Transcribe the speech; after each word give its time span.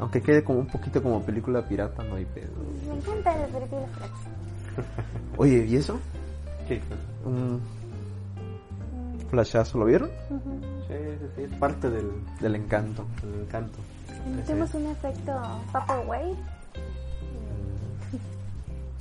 Aunque 0.00 0.22
quede 0.22 0.42
como 0.42 0.60
un 0.60 0.66
poquito 0.66 1.02
como 1.02 1.22
película 1.22 1.62
pirata, 1.62 2.02
no 2.02 2.16
hay 2.16 2.24
pedo. 2.24 2.48
Me 2.88 2.94
encanta 2.96 3.36
la 3.36 3.46
película. 3.46 3.86
Oye, 5.36 5.66
¿y 5.66 5.76
eso? 5.76 5.98
¿Qué? 6.66 6.80
Un 7.24 7.60
flashazo, 9.30 9.78
¿lo 9.78 9.84
vieron? 9.84 10.10
Sí, 10.88 10.94
sí, 10.96 11.26
sí, 11.36 11.42
es 11.42 11.52
parte 11.54 11.90
del, 11.90 12.10
Del 12.40 12.54
encanto. 12.56 13.04
del 13.22 13.42
encanto. 13.42 13.78
Hicimos 14.42 14.72
un 14.74 14.86
efecto 14.86 15.32
Vaporwave. 15.72 16.34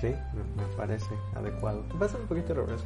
Sí, 0.01 0.07
me, 0.07 0.61
me 0.63 0.75
parece 0.77 1.09
adecuado. 1.35 1.83
Va 2.01 2.05
a 2.05 2.09
ser 2.09 2.21
un 2.21 2.27
poquito 2.27 2.53
de 2.53 2.61
regreso. 2.61 2.85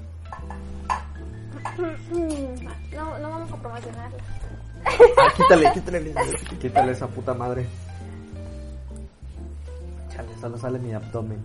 No, 2.95 3.19
no 3.19 3.29
vamos 3.29 3.51
a 3.51 3.55
promocionarla. 3.57 4.17
Ah, 4.85 5.33
quítale, 5.35 5.71
quítale. 5.73 6.13
Quítale 6.61 6.91
esa 6.91 7.07
puta 7.07 7.33
madre. 7.33 7.65
Solo 10.43 10.57
sale 10.57 10.77
mi 10.77 10.91
abdomen. 10.91 11.39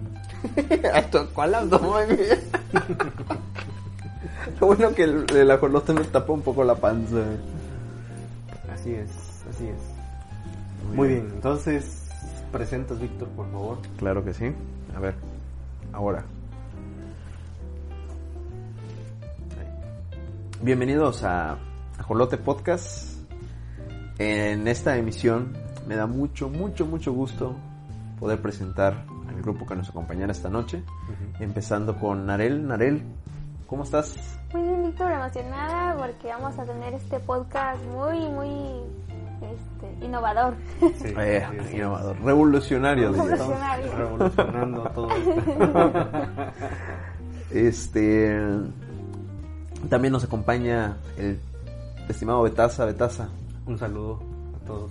¿Cuál 1.32 1.54
abdomen? 1.54 2.18
Lo 4.60 4.66
bueno 4.66 4.92
que 4.92 5.04
el, 5.04 5.24
el 5.36 5.48
ajolote 5.52 5.92
me 5.92 6.02
tapa 6.02 6.32
un 6.32 6.42
poco 6.42 6.64
la 6.64 6.74
panza. 6.74 7.22
Así 8.74 8.94
es, 8.94 9.08
así 9.48 9.68
es. 9.68 10.96
Muy 10.96 11.10
bien, 11.10 11.30
entonces, 11.32 12.08
presentas, 12.50 12.98
Víctor, 12.98 13.28
por 13.28 13.48
favor. 13.52 13.78
Claro 13.98 14.24
que 14.24 14.34
sí. 14.34 14.52
A 14.96 14.98
ver, 14.98 15.14
ahora. 15.92 16.24
Bienvenidos 20.60 21.22
a 21.22 21.56
Ajolote 21.98 22.36
Podcast. 22.36 23.16
En 24.18 24.66
esta 24.66 24.96
emisión 24.96 25.56
me 25.86 25.94
da 25.94 26.08
mucho, 26.08 26.48
mucho, 26.48 26.84
mucho 26.84 27.12
gusto 27.12 27.54
poder 28.18 28.40
presentar 28.40 29.04
al 29.28 29.42
grupo 29.42 29.66
que 29.66 29.74
nos 29.76 29.88
acompañará 29.90 30.32
esta 30.32 30.48
noche. 30.48 30.82
Empezando 31.40 31.96
con 31.98 32.26
Narel. 32.26 32.66
Narel, 32.66 33.02
¿cómo 33.66 33.82
estás? 33.84 34.16
Muy 34.52 34.62
bien, 34.62 34.82
Víctor, 34.84 35.12
emocionada 35.12 35.96
porque 35.96 36.28
vamos 36.28 36.58
a 36.58 36.64
tener 36.64 36.94
este 36.94 37.20
podcast 37.20 37.82
muy, 37.86 38.18
muy 38.30 38.48
este, 39.42 40.04
innovador. 40.06 40.54
Sí, 40.80 41.14
Eh, 41.16 41.46
sí, 41.50 41.56
sí. 41.70 41.76
innovador, 41.76 42.20
revolucionario. 42.22 43.12
diría. 43.12 43.24
Revolucionario. 43.36 43.92
Revolucionando 43.96 44.82
todo 44.90 45.08
esto. 45.10 45.42
Este 47.50 48.38
también 49.88 50.12
nos 50.12 50.24
acompaña 50.24 50.98
el 51.16 51.40
estimado 52.08 52.42
Betaza, 52.42 52.84
Betaza. 52.84 53.28
Un 53.64 53.78
saludo 53.78 54.20
a 54.62 54.66
todos. 54.66 54.90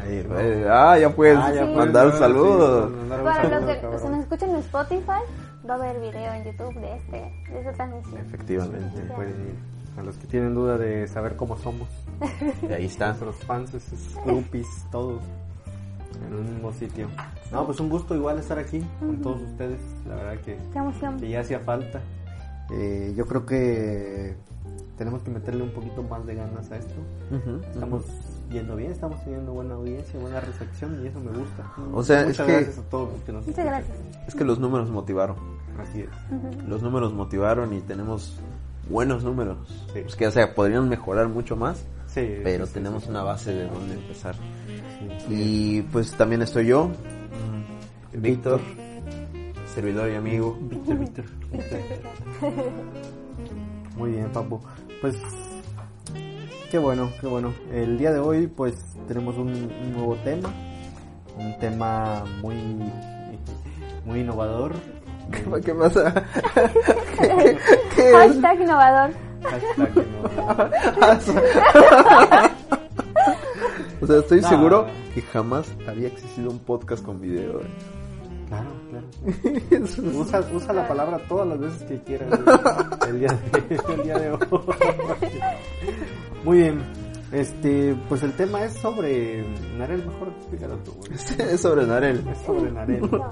Ay, 0.00 0.26
eh, 0.28 0.66
ah, 0.70 0.98
ya 0.98 1.10
puedes 1.10 1.36
Ah, 1.38 1.52
ya 1.52 1.66
mandar 1.66 2.12
sí, 2.12 2.18
saludos. 2.18 2.90
mandar 2.90 3.18
un 3.20 3.24
Para 3.24 3.42
saludo, 3.42 3.60
los 3.60 3.66
que 3.68 3.80
cabrón. 3.80 3.92
los 3.92 4.02
que 4.02 4.08
nos 4.10 4.20
escuchan 4.20 4.50
en 4.50 4.56
Spotify, 4.56 5.22
va 5.68 5.74
a 5.74 5.76
haber 5.76 6.00
video 6.00 6.32
en 6.34 6.44
YouTube 6.44 6.74
de, 6.80 6.96
este, 6.96 7.16
de 7.52 7.58
esta 7.60 7.72
transmisión. 7.72 8.18
Efectivamente. 8.18 9.00
Pueden 9.14 9.40
ir. 9.48 9.72
A 9.98 10.02
los 10.02 10.16
que 10.16 10.26
tienen 10.26 10.54
duda 10.54 10.78
de 10.78 11.06
saber 11.06 11.36
cómo 11.36 11.56
somos, 11.58 11.86
Y 12.68 12.72
ahí 12.72 12.86
está. 12.86 13.08
nuestros 13.08 13.36
fans, 13.44 13.74
esos 13.74 14.16
groupies, 14.24 14.66
todos 14.90 15.20
en 16.26 16.34
un 16.34 16.54
mismo 16.54 16.72
sitio. 16.72 17.08
No, 17.50 17.66
pues 17.66 17.78
un 17.80 17.90
gusto 17.90 18.14
igual 18.14 18.38
estar 18.38 18.58
aquí 18.58 18.82
con 19.00 19.16
todos 19.20 19.42
ustedes. 19.42 19.78
La 20.08 20.14
verdad 20.14 20.36
que, 20.42 20.56
Qué 20.72 20.78
emoción. 20.78 21.18
que 21.20 21.28
ya 21.28 21.40
hacía 21.40 21.58
falta. 21.60 22.00
Eh, 22.70 23.12
yo 23.14 23.26
creo 23.26 23.44
que 23.44 24.34
tenemos 24.96 25.22
que 25.22 25.30
meterle 25.30 25.62
un 25.62 25.72
poquito 25.72 26.02
más 26.04 26.24
de 26.24 26.36
ganas 26.36 26.70
a 26.70 26.76
esto. 26.78 26.94
Estamos 27.74 28.04
yendo 28.52 28.76
bien, 28.76 28.92
estamos 28.92 29.22
teniendo 29.24 29.52
buena 29.52 29.74
audiencia, 29.74 30.18
buena 30.20 30.40
recepción 30.40 31.00
y 31.04 31.08
eso 31.08 31.18
me 31.20 31.30
gusta. 31.30 31.72
O 31.92 32.02
sea, 32.02 32.24
Muchas 32.24 32.40
es 32.40 32.46
que- 32.46 32.52
gracias 32.52 32.78
a 32.78 32.82
todos 32.90 33.12
los 33.12 33.22
que 33.22 33.32
nos 33.32 33.46
Muchas 33.46 33.58
escuchan. 33.64 33.84
gracias. 33.84 34.28
Es 34.28 34.34
que 34.34 34.44
los 34.44 34.58
números 34.58 34.90
motivaron. 34.90 35.36
Así 35.78 36.00
es. 36.02 36.68
Los 36.68 36.82
números 36.82 37.12
motivaron 37.14 37.72
y 37.72 37.80
tenemos 37.80 38.38
buenos 38.88 39.24
números. 39.24 39.56
Sí. 39.92 40.00
Pues 40.02 40.16
que, 40.16 40.26
o 40.26 40.30
sea, 40.30 40.54
podrían 40.54 40.88
mejorar 40.88 41.28
mucho 41.28 41.56
más, 41.56 41.84
Sí, 42.06 42.28
pero 42.44 42.66
sí, 42.66 42.74
tenemos 42.74 43.04
sí. 43.04 43.10
una 43.10 43.22
base 43.22 43.54
de 43.54 43.66
donde 43.68 43.94
empezar. 43.94 44.34
Sí. 44.36 45.34
Y 45.34 45.82
pues 45.82 46.12
también 46.16 46.42
estoy 46.42 46.66
yo, 46.66 46.90
Víctor, 48.12 48.60
servidor 49.74 50.10
y 50.10 50.14
amigo. 50.16 50.58
Víctor, 50.60 50.98
Víctor. 50.98 51.24
Muy 53.96 54.10
bien, 54.12 54.28
papu. 54.30 54.60
Pues 55.00 55.16
qué 56.72 56.78
bueno, 56.78 57.12
qué 57.20 57.26
bueno. 57.26 57.52
El 57.70 57.98
día 57.98 58.12
de 58.12 58.18
hoy 58.18 58.46
pues 58.46 58.74
tenemos 59.06 59.36
un, 59.36 59.48
un 59.48 59.92
nuevo 59.92 60.16
tema, 60.24 60.48
un 61.36 61.58
tema 61.58 62.24
muy 62.40 62.56
muy 64.06 64.20
innovador. 64.20 64.72
¿Qué, 65.30 65.44
qué 65.66 65.74
pasa? 65.74 66.14
¿Qué, 67.20 67.58
qué 67.94 68.08
es? 68.08 68.16
Hashtag 68.16 68.62
innovador. 68.62 69.10
Hashtag 69.42 69.90
innovador. 69.98 70.70
O 74.00 74.06
sea, 74.06 74.18
estoy 74.18 74.40
No. 74.40 74.48
seguro 74.48 74.86
que 75.14 75.22
jamás 75.22 75.70
había 75.86 76.08
existido 76.08 76.50
un 76.50 76.58
podcast 76.58 77.04
con 77.04 77.20
video. 77.20 77.60
¿eh? 77.60 77.66
Claro, 78.48 78.70
claro. 78.90 79.06
Usa, 80.18 80.40
usa 80.52 80.72
la 80.72 80.88
palabra 80.88 81.18
todas 81.28 81.46
las 81.46 81.60
veces 81.60 81.82
que 81.84 82.00
quieras 82.00 82.28
güey, 82.30 83.10
el 83.10 83.20
día 83.20 83.28
de, 83.28 83.76
el 83.94 84.02
día 84.02 84.18
de 84.18 84.30
hoy. 84.32 84.38
Muy 86.44 86.58
bien. 86.58 86.82
Este, 87.32 87.96
pues 88.08 88.22
el 88.22 88.32
tema 88.34 88.62
es 88.62 88.74
sobre 88.74 89.42
Narel, 89.78 90.04
mejor 90.06 90.28
explícalo 90.36 90.76
tú, 90.78 90.92
güey. 90.92 91.12
Es 91.54 91.60
sobre 91.62 91.86
Narel. 91.86 92.22
Es 92.28 92.38
sobre 92.44 92.70
Narel. 92.70 93.00
No. 93.00 93.08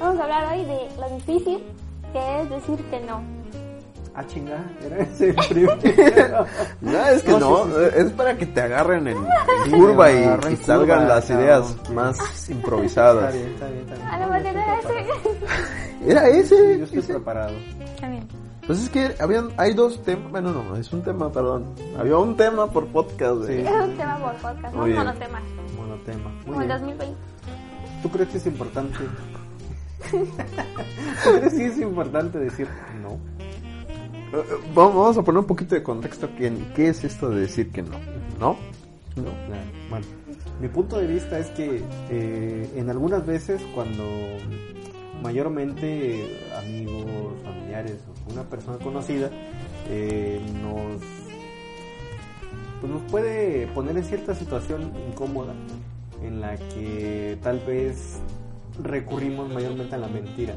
Vamos 0.00 0.20
a 0.20 0.22
hablar 0.24 0.52
hoy 0.52 0.64
de 0.64 0.78
lo 1.00 1.08
difícil 1.14 1.62
que 2.12 2.40
es 2.42 2.50
decir 2.50 2.84
que 2.90 3.00
no. 3.00 3.22
Ah, 4.18 4.24
chinga, 4.26 4.64
era 4.82 4.98
ese 5.00 5.34
primero. 5.34 6.46
No, 6.80 7.06
es 7.06 7.22
que 7.22 7.32
no, 7.32 7.38
No, 7.38 7.64
sí, 7.66 7.70
sí, 7.74 7.98
es 7.98 8.12
para 8.12 8.36
que 8.36 8.46
te 8.46 8.60
agarren 8.62 9.06
en, 9.08 9.18
curva 9.70 10.10
y, 10.10 10.14
me 10.14 10.24
agarren 10.24 10.52
y 10.54 10.56
salgan 10.56 11.00
curva, 11.00 11.14
las 11.14 11.30
ideas 11.30 11.90
más 11.92 12.18
Está 12.18 12.52
improvisadas. 12.52 13.34
bien, 13.34 13.48
está 13.48 13.66
bien, 13.68 13.80
está 13.80 13.94
bien. 13.94 14.08
A 14.08 14.18
lo 14.18 14.26
mejor 14.32 14.54
no 14.54 14.60
era 14.60 14.78
ese. 14.78 16.10
Era 16.10 16.28
ese. 16.28 16.78
Yo 16.78 16.84
estoy 16.84 17.02
preparado. 17.02 17.52
Pues 18.66 18.80
es 18.82 18.88
que 18.90 19.14
habían, 19.20 19.50
hay 19.56 19.74
dos 19.74 20.02
temas, 20.02 20.30
bueno 20.32 20.50
no, 20.52 20.76
es 20.76 20.92
un 20.92 21.02
tema, 21.02 21.30
perdón. 21.30 21.64
Había 21.98 22.18
un 22.18 22.36
tema 22.36 22.66
por 22.70 22.86
podcast. 22.88 23.36
güey. 23.42 23.60
Sí. 23.62 23.66
Es 23.68 23.84
un 23.84 23.96
tema 23.96 24.18
por 24.18 24.32
podcast, 24.34 24.62
no 24.74 24.80
Muy 24.80 24.80
un 24.80 24.86
bien. 24.86 24.96
monotema. 24.98 25.40
Monotema. 25.76 26.30
Muy 26.30 26.44
Como 26.46 26.60
el 26.62 26.66
bien. 26.66 26.78
2020. 26.80 27.16
¿Tú 28.02 28.10
crees 28.10 28.28
que 28.28 28.38
es 28.38 28.46
importante? 28.46 28.98
¿Tú 30.10 31.30
crees 31.38 31.54
que 31.54 31.66
es 31.66 31.78
importante 31.78 32.38
decir 32.38 32.68
no? 33.02 33.12
Eh, 34.36 34.42
eh, 34.42 34.42
Vamos 34.74 34.94
vamos 34.94 35.18
a 35.18 35.22
poner 35.22 35.38
un 35.40 35.46
poquito 35.46 35.74
de 35.74 35.82
contexto. 35.82 36.28
¿Qué, 36.36 36.52
qué 36.74 36.88
es 36.88 37.04
esto 37.04 37.30
de 37.30 37.42
decir 37.42 37.70
que 37.70 37.82
no? 37.82 37.98
¿No? 38.40 38.56
¿No? 39.16 39.22
Claro. 39.46 39.62
Bueno, 39.90 40.06
mi 40.60 40.68
punto 40.68 40.98
de 40.98 41.06
vista 41.06 41.38
es 41.38 41.46
que 41.50 41.82
eh, 42.10 42.70
en 42.74 42.90
algunas 42.90 43.24
veces 43.24 43.62
cuando 43.74 44.04
mayormente 45.22 46.38
amigos, 46.58 47.32
familiares 47.44 47.96
o 48.10 48.15
una 48.32 48.42
persona 48.44 48.78
conocida 48.78 49.30
eh, 49.88 50.40
nos 50.62 51.00
pues 52.80 52.92
nos 52.92 53.02
puede 53.10 53.66
poner 53.68 53.96
en 53.96 54.04
cierta 54.04 54.34
situación 54.34 54.92
incómoda 55.08 55.54
en 56.22 56.40
la 56.40 56.56
que 56.56 57.38
tal 57.42 57.58
vez 57.60 58.18
recurrimos 58.82 59.48
mayormente 59.52 59.94
a 59.94 59.98
la 59.98 60.08
mentira 60.08 60.54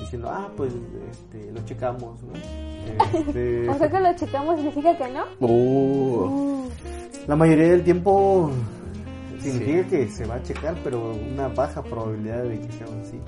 diciendo 0.00 0.28
ah 0.30 0.48
pues 0.56 0.72
este 1.10 1.52
lo 1.52 1.64
checamos 1.64 2.22
¿no? 2.22 2.32
Este, 3.18 3.68
O 3.70 3.74
sea 3.78 3.90
que 3.90 4.00
lo 4.00 4.14
checamos 4.14 4.56
significa 4.56 4.96
que 4.96 5.08
no. 5.08 5.24
Oh, 5.40 6.24
Uh, 6.28 6.68
La 7.26 7.36
mayoría 7.36 7.68
del 7.68 7.84
tiempo 7.84 8.50
significa 9.40 9.86
que 9.88 10.08
se 10.08 10.26
va 10.26 10.36
a 10.36 10.42
checar, 10.42 10.76
pero 10.82 11.12
una 11.12 11.48
baja 11.48 11.82
probabilidad 11.82 12.44
de 12.44 12.60
que 12.60 12.72
sea 12.72 12.86
un 12.88 13.04
sí. 13.04 13.20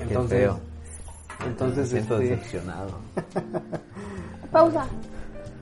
Entonces, 0.00 0.38
feo. 0.40 0.60
Entonces 1.46 1.78
Me 1.78 1.86
siento 1.86 2.14
este, 2.20 2.36
decepcionado. 2.36 2.90
pausa. 4.52 4.84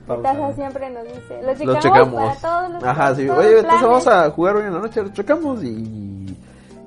pausa. 0.07 0.33
Betaza 0.33 0.53
siempre 0.55 0.89
nos 0.89 1.03
dice, 1.03 1.41
lo 1.43 1.53
checamos, 1.53 1.73
Lo 1.75 1.79
checamos. 1.79 2.15
para 2.15 2.35
todos 2.35 2.71
los 2.73 2.83
Ajá, 2.83 3.15
sí. 3.15 3.27
todos 3.27 3.39
Oye, 3.39 3.51
los 3.51 3.59
entonces 3.63 3.87
vamos 3.87 4.03
planes". 4.03 4.27
a 4.27 4.31
jugar 4.31 4.55
hoy 4.55 4.63
en 4.63 4.73
la 4.73 4.79
noche, 4.79 5.03
lo 5.03 5.09
checamos 5.09 5.63
y... 5.63 6.37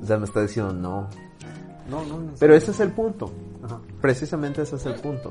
O 0.03 0.07
sea, 0.07 0.19
me 0.19 0.25
está 0.25 0.41
diciendo 0.43 0.73
no. 0.73 1.09
No, 1.89 2.05
no, 2.05 2.19
no. 2.19 2.33
Pero 2.39 2.55
ese 2.57 2.73
es 2.73 2.81
el 2.81 2.91
punto. 2.91 3.31
Ajá. 3.65 3.79
Precisamente 4.01 4.63
ese 4.63 4.75
es 4.77 4.87
el 4.87 4.95
punto. 4.95 5.31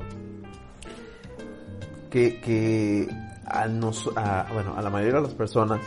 Que, 2.10 2.40
que 2.40 3.08
a, 3.46 3.66
nos, 3.68 4.10
a, 4.16 4.46
bueno, 4.52 4.74
a 4.76 4.82
la 4.82 4.90
mayoría 4.90 5.16
de 5.16 5.22
las 5.22 5.34
personas 5.34 5.80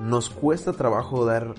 nos 0.00 0.28
cuesta 0.30 0.72
trabajo 0.72 1.24
dar 1.24 1.54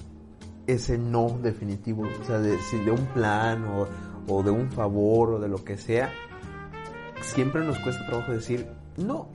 ese 0.68 0.98
no 0.98 1.38
definitivo. 1.42 2.04
O 2.22 2.26
sea, 2.26 2.40
de, 2.40 2.58
si 2.60 2.78
de 2.80 2.92
un 2.92 3.06
plan 3.08 3.66
o, 3.66 3.88
o 4.28 4.44
de 4.44 4.52
un 4.52 4.70
favor 4.72 5.32
o 5.34 5.40
de 5.40 5.48
lo 5.48 5.64
que 5.64 5.78
sea. 5.78 6.12
Siempre 7.22 7.64
nos 7.66 7.78
cuesta 7.80 8.06
trabajo 8.08 8.32
decir 8.32 8.68
no. 8.98 9.28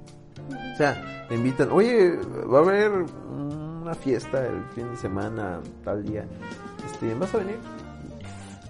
O 0.75 0.77
sea, 0.77 1.27
te 1.29 1.35
invitan, 1.37 1.71
oye, 1.71 2.17
va 2.53 2.59
a 2.59 2.63
haber 2.63 2.91
una 2.93 3.95
fiesta 3.95 4.47
el 4.47 4.65
fin 4.75 4.91
de 4.91 4.97
semana, 4.97 5.61
tal 5.85 6.03
día. 6.05 6.25
Este, 6.85 7.15
¿Vas 7.15 7.35
a 7.35 7.39
venir? 7.39 7.59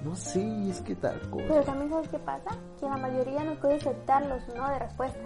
No 0.04 0.16
sé, 0.16 0.68
es 0.68 0.80
que 0.80 0.96
tal 0.96 1.18
cosa. 1.30 1.44
Pero 1.48 1.62
también 1.62 1.90
sabes 1.90 2.08
qué 2.08 2.18
pasa, 2.18 2.50
que 2.80 2.86
la 2.86 2.96
mayoría 2.96 3.44
no 3.44 3.54
puede 3.54 3.74
aceptar 3.76 4.26
los 4.26 4.42
no 4.56 4.68
de 4.68 4.78
respuesta. 4.80 5.20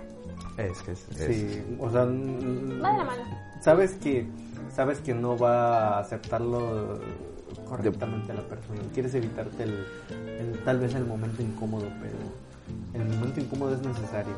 Es 0.58 0.82
que 0.82 0.92
es, 0.92 1.08
es- 1.08 1.36
Sí, 1.36 1.76
o 1.80 1.90
sea, 1.90 2.02
Va 2.02 2.08
de 2.08 2.98
la 2.98 3.04
mano. 3.04 3.22
sabes 3.60 3.94
que 3.94 4.26
sabes 4.74 5.00
que 5.00 5.14
no 5.14 5.38
va 5.38 5.96
a 5.96 5.98
aceptarlo 6.00 6.98
correctamente 7.66 8.34
la 8.34 8.42
persona. 8.42 8.80
Quieres 8.92 9.14
evitarte 9.14 9.62
el- 9.62 9.86
tal 10.66 10.78
vez 10.80 10.94
el 10.94 11.06
momento 11.06 11.40
incómodo, 11.42 11.86
pero 12.02 12.18
el 12.92 13.08
momento 13.08 13.40
incómodo 13.40 13.74
es 13.74 13.80
necesario. 13.80 14.34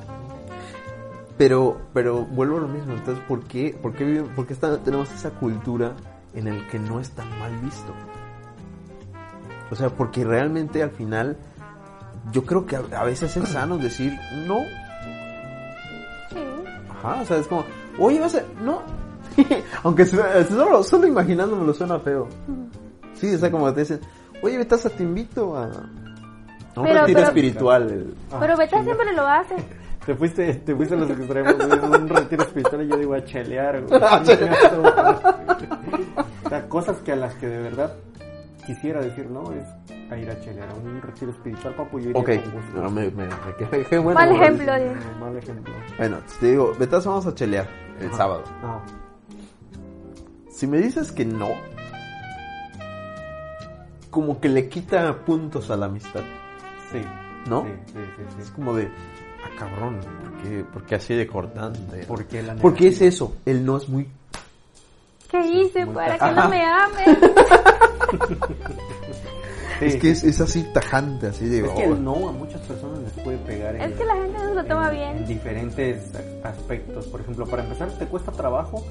Pero, 1.37 1.81
pero 1.93 2.25
vuelvo 2.25 2.59
a 2.59 2.61
lo 2.61 2.69
mismo. 2.69 2.93
Entonces, 2.93 3.23
¿por 3.27 3.43
qué, 3.45 3.77
por 3.83 3.95
qué, 3.95 4.05
vive- 4.05 4.29
por 4.37 4.47
qué 4.47 4.53
está- 4.53 4.79
tenemos 4.79 5.11
esa 5.13 5.31
cultura 5.31 5.95
en 6.35 6.47
el 6.49 6.67
que 6.69 6.79
no 6.79 7.01
es 7.01 7.11
tan 7.11 7.29
mal 7.41 7.57
visto? 7.59 7.93
O 9.71 9.75
sea, 9.77 9.89
porque 9.91 10.25
realmente 10.25 10.83
al 10.83 10.91
final, 10.91 11.37
yo 12.33 12.45
creo 12.45 12.67
que 12.67 12.77
a, 12.77 12.83
a 12.99 13.05
veces 13.05 13.37
es 13.37 13.49
sano 13.49 13.79
decir 13.79 14.17
no. 14.47 14.59
Sí. 16.31 16.39
Ajá, 16.91 17.23
o 17.23 17.25
sea, 17.25 17.37
es 17.39 17.47
como, 17.47 17.65
oye, 17.99 18.19
vas 18.21 18.35
a, 18.35 18.43
no. 18.63 18.83
Aunque 19.85 20.05
solo, 20.07 20.83
solo 20.83 21.07
imaginándome 21.07 21.73
suena 21.73 22.01
feo. 22.01 22.29
Sí, 23.15 23.35
o 23.35 23.39
sea, 23.39 23.51
como 23.51 23.73
te 23.73 23.81
dicen, 23.81 24.01
oye, 24.43 24.59
Betasa, 24.59 24.91
te 24.91 25.03
invito 25.05 25.57
a, 25.57 25.65
a 25.67 25.91
un 26.77 26.85
Pero- 26.85 27.01
retiro 27.01 27.19
pero- 27.19 27.29
espiritual. 27.29 27.83
el- 27.91 28.15
Pero 28.41 28.57
Beta 28.57 28.83
siempre 28.85 29.13
lo 29.15 29.27
hace. 29.27 29.55
Te 30.09 30.15
fuiste, 30.15 30.55
te 30.55 30.75
fuiste 30.75 30.95
a 30.95 30.99
los 30.99 31.11
extremos, 31.11 31.55
un 32.01 32.09
retiro 32.09 32.43
espiritual 32.43 32.83
y 32.83 32.89
yo 32.89 32.97
digo 32.97 33.13
a 33.15 33.23
chelear, 33.25 33.83
güey. 33.83 34.01
O 36.45 36.49
sea, 36.49 36.67
cosas 36.69 36.97
que 36.99 37.13
a 37.13 37.17
las 37.17 37.35
que 37.35 37.47
de 37.47 37.61
verdad 37.61 37.93
quisiera 38.67 39.01
decir 39.03 39.27
no 39.29 39.53
es 39.53 39.65
a 40.11 40.17
ir 40.17 40.31
a 40.31 40.41
chelear, 40.41 40.71
a 40.71 40.75
un 40.75 41.03
retiro 41.03 41.31
espiritual, 41.33 41.75
papu, 41.75 41.99
yo 42.01 42.09
iría 42.11 42.23
Ok, 42.23 42.29
con 42.43 42.53
gusto. 42.53 42.83
no, 42.83 42.91
me, 42.91 43.11
me, 43.11 43.27
me 43.27 43.31
quedé- 43.59 43.85
qué 43.87 43.99
bueno. 43.99 44.19
Mal 44.19 44.29
bueno. 44.31 44.43
ejemplo. 44.45 44.75
Eh, 44.77 44.93
Mal 45.21 45.37
ejemplo. 45.37 45.75
Bueno, 45.99 46.19
te 46.41 46.47
digo, 46.47 46.73
Betas, 46.79 47.05
vamos 47.05 47.27
a 47.27 47.35
chelear 47.35 47.67
el 48.01 48.07
Ajá. 48.07 48.17
sábado. 48.17 48.45
Ajá. 48.63 48.81
Si 50.51 50.67
me 50.67 50.79
dices 50.79 51.13
que 51.13 51.27
no, 51.27 51.51
como 54.11 54.41
que 54.41 54.49
le 54.49 54.71
quita 54.71 55.15
puntos 55.27 55.71
a 55.71 55.77
la 55.77 55.85
amistad. 55.87 56.23
Sí. 56.93 57.03
¿No? 57.47 57.63
Sí, 57.65 57.69
sí, 57.87 57.93
sí, 58.17 58.23
sí. 58.37 58.43
Es 58.43 58.51
como 58.51 58.75
de, 58.75 58.85
ah, 59.45 59.51
cabrón, 59.59 60.01
¿por 60.23 60.43
qué, 60.43 60.65
por 60.65 60.83
qué 60.85 60.95
así 60.97 61.15
de 61.15 61.27
cortante? 61.27 62.05
¿Por 62.05 62.25
qué 62.27 62.43
la 62.43 62.55
¿Por 62.57 62.75
qué 62.75 62.89
es 62.89 63.01
eso? 63.01 63.37
El 63.47 63.65
no 63.65 63.77
es 63.77 63.89
muy... 63.89 64.09
¿Qué 65.31 65.41
hice 65.47 65.85
Muy 65.85 65.95
para 65.95 66.19
que 66.19 66.33
no 66.33 66.49
me 66.49 66.65
amen? 66.65 67.19
Sí. 69.79 69.85
Es 69.85 69.97
que 69.97 70.11
es, 70.11 70.25
es 70.25 70.41
así 70.41 70.65
tajante, 70.75 71.29
así 71.29 71.47
de... 71.47 71.59
Es 71.65 71.71
que 71.71 71.87
oh, 71.87 71.95
el 71.95 72.03
no 72.03 72.29
a 72.29 72.33
muchas 72.33 72.61
personas 72.63 72.99
les 72.99 73.13
puede 73.25 73.37
pegar 73.39 73.77
en, 73.77 73.83
Es 73.83 73.97
que 73.97 74.05
la 74.05 74.15
gente 74.17 74.37
no 74.37 74.49
se 74.49 74.55
lo 74.57 74.65
toma 74.65 74.89
en- 74.93 74.95
en 75.03 75.15
bien. 75.19 75.27
diferentes 75.29 76.11
aspectos. 76.43 77.07
Por 77.07 77.21
ejemplo, 77.21 77.47
para 77.47 77.63
empezar, 77.63 77.89
te 77.93 78.07
cuesta 78.07 78.33
trabajo 78.33 78.85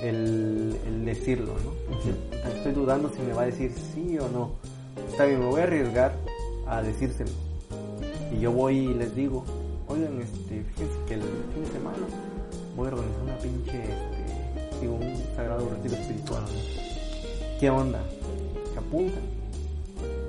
el, 0.00 0.78
el 0.86 1.04
decirlo, 1.04 1.54
¿no? 1.62 1.94
Decir, 1.96 2.16
Estoy 2.56 2.72
dudando 2.72 3.10
si 3.10 3.20
me 3.20 3.34
va 3.34 3.42
a 3.42 3.46
decir 3.46 3.70
sí 3.92 4.16
o 4.18 4.28
no. 4.30 4.52
Está 5.10 5.26
bien, 5.26 5.40
me 5.40 5.46
voy 5.46 5.60
a 5.60 5.64
arriesgar 5.64 6.14
a 6.70 6.82
decírselo. 6.82 7.30
Y 8.32 8.40
yo 8.40 8.52
voy 8.52 8.78
y 8.78 8.94
les 8.94 9.14
digo, 9.14 9.44
oigan, 9.88 10.20
este, 10.20 10.62
fíjense 10.62 10.96
que 11.06 11.14
el 11.14 11.22
fin 11.22 11.64
de 11.64 11.72
semana 11.72 11.98
voy 12.76 12.88
a 12.88 12.92
organizar 12.92 13.22
una 13.22 13.38
pinche, 13.38 13.82
este, 13.82 14.80
digo, 14.80 14.94
un 14.94 15.36
sagrado 15.36 15.68
retiro 15.68 15.96
espiritual. 15.96 16.44
¿Qué 17.58 17.68
onda? 17.68 18.00
¿Se 18.72 18.78
apuntan? 18.78 19.22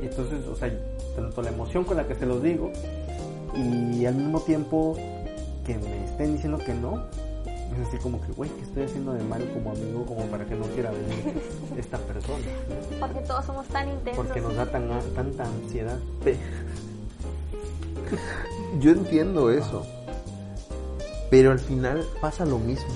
Y 0.01 0.05
entonces, 0.07 0.45
o 0.47 0.55
sea, 0.55 0.71
tanto 1.15 1.41
la 1.43 1.49
emoción 1.49 1.83
con 1.83 1.97
la 1.97 2.07
que 2.07 2.15
se 2.15 2.25
los 2.25 2.41
digo 2.41 2.71
y 3.55 4.05
al 4.05 4.15
mismo 4.15 4.41
tiempo 4.41 4.95
que 5.65 5.77
me 5.77 6.05
estén 6.05 6.33
diciendo 6.33 6.57
que 6.57 6.73
no, 6.73 7.03
es 7.79 7.87
así 7.87 7.97
como 7.97 8.19
que, 8.21 8.31
güey, 8.33 8.49
¿qué 8.51 8.61
estoy 8.63 8.83
haciendo 8.83 9.13
de 9.13 9.23
mal 9.23 9.43
como 9.53 9.71
amigo 9.71 10.05
como 10.05 10.25
para 10.25 10.45
que 10.45 10.55
no 10.55 10.65
quiera 10.67 10.91
venir 10.91 11.41
esta 11.77 11.97
persona? 11.99 12.37
¿no? 12.99 13.07
Porque 13.07 13.19
todos 13.27 13.45
somos 13.45 13.65
tan 13.67 13.89
intensos. 13.89 14.25
Porque 14.25 14.41
nos 14.41 14.55
da 14.55 14.65
tan, 14.71 14.87
tanta 15.15 15.43
ansiedad. 15.45 15.97
Yo 18.79 18.91
entiendo 18.91 19.51
eso. 19.51 19.85
Pero 21.29 21.51
al 21.51 21.59
final 21.59 22.05
pasa 22.19 22.45
lo 22.45 22.59
mismo. 22.59 22.87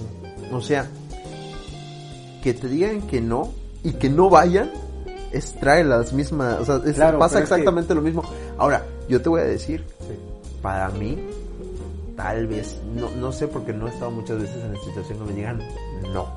O 0.52 0.62
sea, 0.62 0.88
que 2.44 2.54
te 2.54 2.68
digan 2.68 3.02
que 3.08 3.22
no 3.22 3.52
y 3.84 3.94
que 3.94 4.10
no 4.10 4.30
vayan, 4.30 4.72
es 5.32 5.54
trae 5.60 5.84
las 5.84 6.12
mismas, 6.14 6.60
o 6.60 6.66
sea, 6.66 6.82
es- 6.90 6.96
Claro, 6.96 7.20
pasa 7.20 7.36
pero 7.36 7.44
es 7.44 7.50
que- 7.50 7.56
exactamente 7.56 7.96
lo 7.96 8.02
mismo. 8.02 8.24
Ahora, 8.58 8.84
yo 9.08 9.22
te 9.22 9.30
voy 9.30 9.42
a 9.42 9.46
decir, 9.46 9.86
Sí. 10.02 10.16
para 10.62 10.90
mí, 10.90 11.18
tal 12.16 12.48
vez, 12.48 12.80
no, 12.96 13.10
no 13.12 13.32
sé 13.32 13.48
porque 13.48 13.74
no 13.74 13.88
he 13.88 13.92
estado 13.92 14.12
muchas 14.12 14.40
veces 14.40 14.64
en 14.64 14.74
la 14.74 14.80
situación 14.80 15.20
que 15.20 15.26
me 15.26 15.34
digan 15.34 15.60
no. 16.14 16.28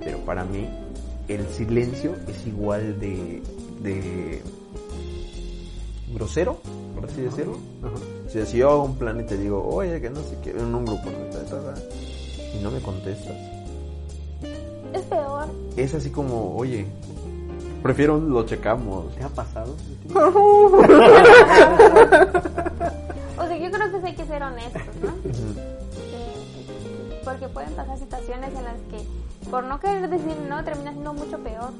Pero 0.00 0.18
para 0.18 0.44
mí, 0.44 0.68
el 1.28 1.46
silencio 1.48 2.14
es 2.28 2.46
igual 2.46 2.98
de, 3.00 3.42
de 3.80 4.42
grosero, 6.14 6.58
por 6.94 7.04
así 7.04 7.20
decirlo. 7.22 7.58
Ajá. 7.82 7.94
O 8.26 8.30
sea, 8.30 8.46
si 8.46 8.58
yo 8.58 8.70
hago 8.70 8.84
un 8.84 8.96
plan 8.96 9.20
y 9.20 9.24
te 9.24 9.36
digo, 9.36 9.62
oye, 9.66 10.00
que 10.00 10.10
no 10.10 10.20
sé 10.20 10.38
qué, 10.42 10.50
en 10.50 10.74
un 10.74 10.84
grupo, 10.84 11.08
y 12.54 12.62
no 12.62 12.70
me 12.70 12.80
contestas, 12.80 13.36
Es 14.92 15.02
peor. 15.02 15.46
es 15.76 15.94
así 15.94 16.10
como, 16.10 16.56
oye, 16.56 16.86
prefiero 17.82 18.16
un 18.16 18.30
lo 18.30 18.44
checamos. 18.46 19.14
¿Te 19.14 19.24
ha 19.24 19.28
pasado? 19.28 19.74
Yo 23.68 23.74
creo 23.78 23.92
que 23.92 24.00
sí 24.00 24.06
hay 24.06 24.14
que 24.14 24.24
ser 24.24 24.42
honestos, 24.42 24.82
¿no? 25.02 25.08
Eh, 25.30 27.20
Porque 27.24 27.48
pueden 27.48 27.72
pasar 27.74 27.98
situaciones 27.98 28.48
en 28.54 28.64
las 28.64 28.74
que 28.90 29.04
por 29.50 29.64
no 29.64 29.78
querer 29.78 30.08
decir 30.08 30.36
no 30.48 30.64
termina 30.64 30.92
siendo 30.92 31.12
mucho 31.12 31.38
peor. 31.38 31.70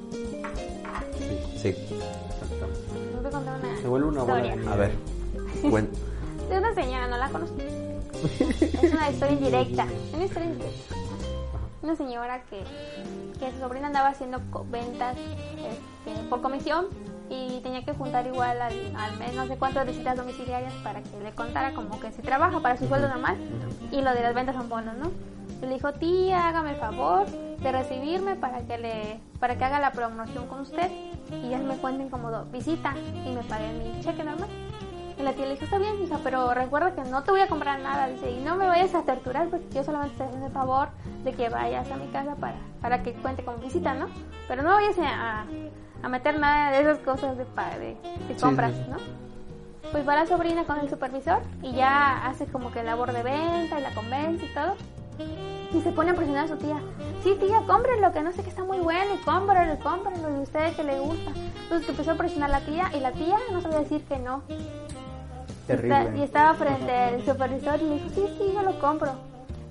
Sí, 1.57 1.69
Exactamente. 1.69 2.81
Les 3.13 3.17
voy 3.23 3.27
a 3.27 3.31
contar 3.31 3.61
una 3.61 3.81
Se 3.81 3.89
vuelve 3.89 4.09
una 4.09 4.21
historia. 4.21 4.55
nieve. 4.57 4.71
a 4.73 4.77
ver, 4.77 4.93
cuen- 5.63 5.89
De 6.51 6.59
una 6.59 6.75
señora, 6.75 7.09
no 7.09 7.17
la 7.19 7.29
conozco. 7.31 7.57
Es 8.83 8.93
una 8.93 9.11
historia 9.11 9.35
indirecta. 9.35 9.87
Una 10.15 10.25
historia 10.25 10.49
indirecta. 10.49 10.95
Una 11.83 11.97
señora 11.97 12.43
que, 12.45 12.65
que 13.39 13.53
su 13.53 13.59
sobrina 13.61 13.87
andaba 13.87 14.09
haciendo 14.09 14.41
ventas 14.71 15.17
este, 15.17 16.23
por 16.29 16.43
comisión 16.43 16.87
y 17.31 17.61
tenía 17.61 17.85
que 17.85 17.93
juntar 17.93 18.27
igual 18.27 18.61
al, 18.63 18.73
al 18.97 19.17
mes 19.19 19.35
no 19.35 19.47
sé 19.47 19.57
cuántas 19.57 19.87
visitas 19.87 20.17
domiciliarias 20.17 20.73
para 20.83 21.03
que 21.03 21.21
le 21.21 21.33
contara 21.33 21.75
como 21.75 22.01
que 22.01 22.11
si 22.13 22.23
trabaja 22.23 22.61
para 22.61 22.77
su 22.77 22.87
sueldo 22.89 23.09
normal 23.09 23.37
y 23.91 24.01
lo 24.01 24.13
de 24.13 24.23
las 24.23 24.35
ventas 24.35 24.57
son 24.57 24.69
bonos, 24.69 24.97
¿no? 24.97 25.11
Y 25.63 25.67
le 25.67 25.75
dijo, 25.75 25.93
tía, 25.93 26.49
hágame 26.49 26.71
el 26.71 26.77
favor 26.77 27.27
de 27.27 27.73
recibirme 27.73 28.37
para 28.37 28.61
que 28.61 28.79
le 28.79 29.21
para 29.41 29.57
que 29.59 29.65
haga 29.65 29.81
la 29.81 29.91
promoción 29.93 30.47
con 30.47 30.61
usted 30.61 30.91
y 31.43 31.49
ya 31.51 31.59
me 31.59 31.77
cuenten 31.77 32.09
como 32.09 32.31
do- 32.31 32.45
visita 32.47 32.95
y 33.27 33.31
me 33.31 33.43
paguen 33.43 33.79
mi 33.79 34.01
cheque 34.03 34.23
normal. 34.25 34.49
Y 35.19 35.23
la 35.23 35.33
tía 35.33 35.47
le 35.47 35.55
dijo, 35.55 35.65
está 35.65 35.79
bien, 35.79 35.95
hija, 36.01 36.21
pero 36.23 36.55
recuerda 36.55 36.95
que 36.95 37.03
no 37.11 37.25
te 37.25 37.33
voy 37.33 37.41
a 37.41 37.49
comprar 37.49 37.81
nada. 37.81 38.07
Dice, 38.07 38.31
y 38.31 38.39
no 38.41 38.55
me 38.55 38.69
vayas 38.69 38.95
a 38.95 39.03
torturar 39.03 39.49
porque 39.49 39.67
yo 39.75 39.83
solamente 39.83 40.17
te 40.17 40.23
haciendo 40.23 40.47
el 40.47 40.53
favor 40.53 40.91
de 41.25 41.33
que 41.33 41.49
vayas 41.49 41.91
a 41.91 41.97
mi 41.97 42.07
casa 42.07 42.37
para, 42.37 42.55
para 42.81 43.03
que 43.03 43.15
cuente 43.15 43.45
como 43.45 43.57
visita, 43.59 43.95
¿no? 43.95 44.07
Pero 44.47 44.63
no 44.63 44.71
vayas 44.71 44.97
a, 45.01 45.45
a 46.03 46.09
meter 46.09 46.39
nada 46.39 46.71
de 46.71 46.81
esas 46.81 46.99
cosas 46.99 47.37
de, 47.37 47.45
pa- 47.45 47.77
de, 47.79 47.97
compras, 48.41 48.73
sí, 48.73 48.83
sí. 48.85 48.91
¿no? 48.91 48.97
Pues 49.91 50.07
va 50.07 50.15
la 50.17 50.27
sobrina 50.27 50.65
con 50.65 50.79
el 50.81 50.89
supervisor 50.91 51.41
y 51.63 51.73
ya 51.73 52.27
hace 52.27 52.47
como 52.47 52.71
que 52.71 52.83
labor 52.83 53.13
de 53.13 53.23
venta 53.23 53.79
y 53.79 53.83
la 53.83 53.91
convence 53.95 54.45
y 54.45 54.49
todo. 54.55 54.75
Y 55.73 55.81
se 55.81 55.91
pone 55.93 56.11
a 56.11 56.15
presionar 56.15 56.45
a 56.45 56.49
su 56.49 56.57
tía. 56.57 56.77
Sí, 57.23 57.37
tía, 57.41 57.63
cómprelo, 57.67 58.13
que 58.13 58.23
no 58.23 58.33
sé 58.33 58.43
que 58.43 58.51
está 58.51 58.65
muy 58.65 58.79
bueno. 58.79 59.15
Y 59.15 59.19
cómpralo, 59.25 59.79
cómpralo. 59.81 60.39
Y 60.39 60.43
usted 60.43 60.75
que 60.77 60.85
le 60.85 60.99
gusta. 61.01 61.31
Entonces 61.63 61.89
empezó 61.89 62.13
a 62.13 62.15
presionar 62.15 62.51
a 62.51 62.61
la 62.61 62.67
tía. 62.67 62.91
Y 62.95 63.01
la 63.01 63.13
tía 63.13 63.37
no 63.53 63.61
sabía 63.61 63.81
decir 63.81 64.03
que 64.05 64.19
no. 64.19 64.43
Terrible. 65.67 66.13
Y 66.19 66.23
estaba 66.23 66.55
frente 66.55 66.93
al 66.93 67.25
supervisor 67.25 67.81
y 67.81 67.85
le 67.85 67.95
dijo, 67.95 68.09
sí, 68.15 68.25
sí, 68.39 68.51
yo 68.55 68.63
lo 68.63 68.79
compro. 68.79 69.13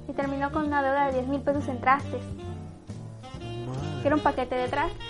y 0.08 0.14
terminó 0.14 0.52
con 0.52 0.66
una 0.66 0.82
deuda 0.84 1.08
de 1.08 1.14
10 1.14 1.28
mil 1.28 1.42
pesos 1.42 1.68
en 1.68 1.80
trastes. 1.80 2.22
Que 4.02 4.08
era 4.08 4.16
un 4.16 4.22
paquete 4.22 4.56
de 4.56 4.68
trastes. 4.68 5.07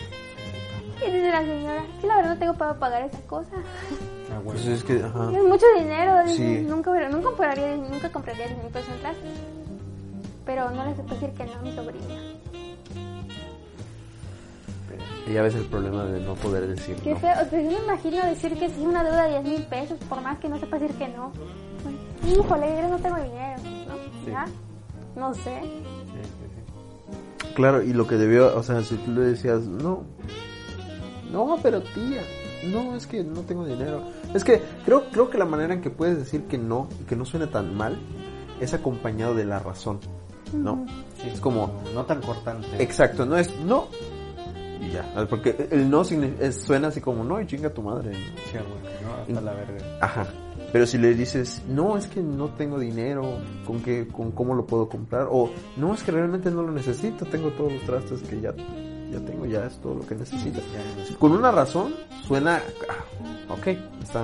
Y 1.06 1.12
dice 1.12 1.32
la 1.32 1.42
señora, 1.42 1.84
sí, 2.02 2.08
la 2.08 2.16
verdad 2.18 2.34
no 2.34 2.40
tengo 2.40 2.54
para 2.56 2.74
pagar 2.74 3.02
esa 3.04 3.20
cosa. 3.28 3.52
Ah, 4.32 4.40
bueno. 4.44 4.52
Pues 4.60 4.66
es 4.66 4.84
que, 4.84 5.02
ajá. 5.04 5.32
Es 5.32 5.44
mucho 5.44 5.66
dinero, 5.78 6.24
dice, 6.26 6.60
Sí. 6.60 6.66
nunca, 6.68 6.92
nunca, 7.10 7.28
compraría, 7.30 7.76
nunca 7.76 8.12
compraría 8.12 8.48
10 8.48 8.58
mil 8.64 8.72
pesos 8.72 8.90
en 8.94 9.00
trastes. 9.02 9.32
Pero 10.46 10.70
no 10.72 10.86
les 10.86 10.96
puedo 10.96 11.10
decir 11.10 11.30
que 11.32 11.46
no 11.46 11.54
a 11.54 11.62
mi 11.62 11.76
sobrina. 11.76 12.16
Y 15.28 15.34
ya 15.34 15.42
ves 15.42 15.56
el 15.56 15.66
problema 15.66 16.06
de 16.06 16.22
no 16.22 16.36
poder 16.36 16.68
decir 16.68 16.96
Qué 17.04 17.12
no. 17.14 17.20
feo, 17.20 17.34
o 17.46 17.50
sea, 17.50 17.62
yo 17.62 17.70
me 17.70 17.84
imagino 17.84 18.26
decir 18.26 18.58
que 18.58 18.70
sí, 18.70 18.82
una 18.82 19.04
deuda 19.04 19.24
de 19.24 19.42
10 19.42 19.44
mil 19.44 19.64
pesos, 19.64 20.00
por 20.08 20.22
más 20.22 20.38
que 20.40 20.48
no 20.48 20.58
sepa 20.58 20.80
decir 20.80 20.96
que 20.98 21.10
no. 21.10 21.34
Híjole, 22.26 22.82
yo 22.82 22.88
no 22.88 22.98
tengo 22.98 23.18
dinero, 23.18 23.62
¿no? 23.88 24.32
¿Ya? 24.32 24.46
No 25.18 25.34
sé. 25.34 25.60
Sí, 25.64 26.24
sí, 26.24 26.30
sí. 27.46 27.54
Claro, 27.56 27.84
y 27.84 27.92
lo 27.92 28.08
que 28.08 28.16
debió, 28.16 28.56
o 28.58 28.64
sea, 28.64 28.82
si 28.84 28.96
tú 28.96 29.12
le 29.12 29.22
decías, 29.22 29.62
no, 29.64 30.04
no, 31.32 31.58
pero 31.62 31.82
tía, 31.82 32.22
no, 32.72 32.96
es 32.96 33.08
que 33.08 33.24
no 33.24 33.42
tengo 33.42 33.66
dinero. 33.66 34.04
Es 34.34 34.44
que 34.44 34.62
creo, 34.86 35.06
creo 35.12 35.30
que 35.30 35.38
la 35.38 35.46
manera 35.46 35.74
en 35.74 35.82
que 35.82 35.90
puedes 35.90 36.18
decir 36.18 36.44
que 36.44 36.58
no, 36.58 36.88
y 37.02 37.04
que 37.06 37.16
no 37.16 37.26
suene 37.26 37.48
tan 37.48 37.76
mal, 37.76 37.98
es 38.60 38.74
acompañado 38.74 39.36
de 39.36 39.46
la 39.46 39.60
razón, 39.60 40.00
¿no? 40.54 40.86
Sí, 41.22 41.30
Es 41.30 41.40
como, 41.40 41.82
no, 41.94 42.06
tan 42.06 42.22
cortante. 42.22 42.82
exacto, 42.82 43.26
no 43.26 43.38
es 43.38 43.54
no, 43.60 43.88
y 44.82 44.92
ya, 44.92 45.28
porque 45.30 45.68
el 45.72 45.90
no 45.90 46.04
suena 46.04 46.88
así 46.90 47.02
como, 47.02 47.24
no, 47.24 47.40
y 47.42 47.48
chinga 47.48 47.70
tu 47.70 47.82
madre. 47.82 48.14
Sí, 48.14 48.54
bueno, 48.54 48.98
no, 49.04 49.22
hasta 49.22 49.42
la 49.42 49.54
verga. 49.54 49.86
Ajá. 50.02 50.28
Pero 50.72 50.86
si 50.86 50.98
le 50.98 51.14
dices, 51.14 51.64
no, 51.70 51.98
es 51.98 52.08
que 52.08 52.22
no 52.22 52.50
tengo 52.50 52.78
dinero, 52.78 53.40
¿con 53.66 53.82
qué, 53.82 54.08
con 54.08 54.32
cómo 54.32 54.54
lo 54.54 54.66
puedo 54.66 54.90
comprar? 54.90 55.28
O, 55.32 55.50
no, 55.78 55.94
es 55.94 56.04
que 56.04 56.12
realmente 56.12 56.52
no 56.52 56.62
lo 56.62 56.72
necesito, 56.72 57.26
tengo 57.26 57.50
todos 57.52 57.72
los 57.72 57.82
trastes 57.84 58.22
que 58.24 58.42
ya, 58.42 58.54
ya 59.12 59.20
tengo, 59.20 59.46
ya 59.46 59.66
es 59.66 59.78
todo 59.78 59.96
lo 59.96 60.06
que 60.08 60.16
necesito. 60.16 60.60
Con 61.20 61.32
una 61.34 61.52
razón, 61.52 61.94
suena, 62.28 62.62
ah, 62.90 63.54
ok, 63.54 63.68
está. 64.04 64.24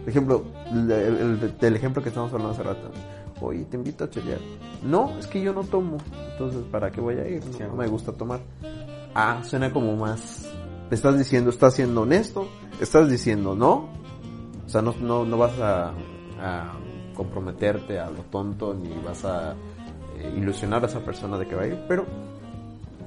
Por 0.00 0.08
ejemplo, 0.08 0.44
el, 0.72 0.90
el- 0.90 1.54
el 1.60 1.76
ejemplo 1.76 2.02
que 2.02 2.08
estamos 2.08 2.32
hablando 2.32 2.52
hace 2.54 2.62
rato. 2.62 2.90
Oye, 3.40 3.64
te 3.64 3.76
invito 3.76 4.04
a 4.04 4.10
chelear. 4.10 4.38
No, 4.84 5.18
es 5.18 5.26
que 5.26 5.40
yo 5.40 5.52
no 5.52 5.62
tomo, 5.64 5.98
entonces, 6.32 6.62
¿para 6.70 6.90
qué 6.90 7.00
voy 7.00 7.16
a 7.16 7.28
ir? 7.28 7.42
No, 7.68 7.74
me 7.76 7.86
gusta 7.88 8.12
tomar. 8.12 8.40
Ah, 9.14 9.40
suena 9.44 9.72
como 9.72 9.96
más. 9.96 10.48
Estás 10.90 11.16
diciendo, 11.18 11.50
estás 11.50 11.74
siendo 11.74 12.02
honesto, 12.02 12.46
estás 12.80 13.08
diciendo 13.10 13.54
no. 13.54 13.88
O 14.64 14.68
sea, 14.68 14.80
no, 14.82 14.94
no, 15.00 15.24
no 15.24 15.38
vas 15.38 15.58
a, 15.58 15.92
a 16.40 16.72
comprometerte 17.14 17.98
a 17.98 18.10
lo 18.10 18.22
tonto 18.30 18.74
ni 18.74 18.90
vas 19.04 19.24
a 19.24 19.52
eh, 20.18 20.34
ilusionar 20.36 20.82
a 20.84 20.86
esa 20.86 21.00
persona 21.00 21.36
de 21.38 21.46
que 21.46 21.54
va 21.54 21.62
a 21.62 21.66
ir, 21.66 21.84
pero 21.88 22.06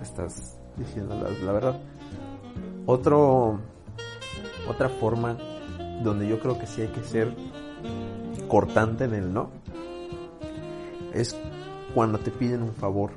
estás 0.02 0.55
diciendo 0.78 1.16
la, 1.16 1.30
la 1.46 1.52
verdad. 1.52 1.80
Otro, 2.86 3.60
otra 4.70 4.90
forma 4.90 5.38
donde 6.04 6.28
yo 6.28 6.40
creo 6.40 6.58
que 6.60 6.68
sí 6.68 6.82
hay 6.82 6.88
que 6.90 7.02
ser 7.02 7.34
cortante 8.48 9.06
en 9.06 9.14
el 9.16 9.34
no 9.34 9.50
es 11.14 11.36
cuando 11.94 12.20
te 12.20 12.30
piden 12.32 12.62
un 12.62 12.74
favor 12.74 13.12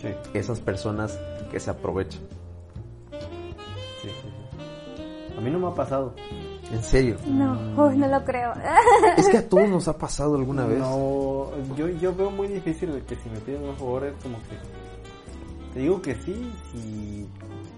Sí, 0.00 0.08
esas 0.34 0.58
personas 0.58 1.16
que 1.52 1.60
se 1.60 1.70
aprovechan. 1.70 2.20
sí, 3.10 3.18
sí, 4.02 4.08
sí. 4.08 5.34
A 5.38 5.40
mí 5.40 5.48
no 5.50 5.60
me 5.60 5.68
ha 5.68 5.74
pasado. 5.74 6.12
En 6.72 6.82
serio. 6.82 7.16
No, 7.28 7.52
uy, 7.86 7.98
no 7.98 8.08
lo 8.08 8.24
creo. 8.24 8.52
Es 9.16 9.28
que 9.28 9.36
a 9.38 9.48
todos 9.48 9.68
nos 9.68 9.86
ha 9.86 9.96
pasado 9.96 10.34
alguna 10.34 10.64
vez. 10.66 10.78
No, 10.80 11.50
yo, 11.76 11.86
yo 11.88 12.16
veo 12.16 12.30
muy 12.32 12.48
difícil 12.48 12.92
de 12.94 13.02
que 13.02 13.14
si 13.14 13.28
me 13.28 13.38
piden 13.40 13.62
un 13.62 13.76
favor 13.76 14.04
es 14.06 14.14
como 14.22 14.38
que... 14.38 14.56
Te 15.74 15.80
digo 15.80 16.02
que 16.02 16.14
sí, 16.16 16.50
si 16.72 17.26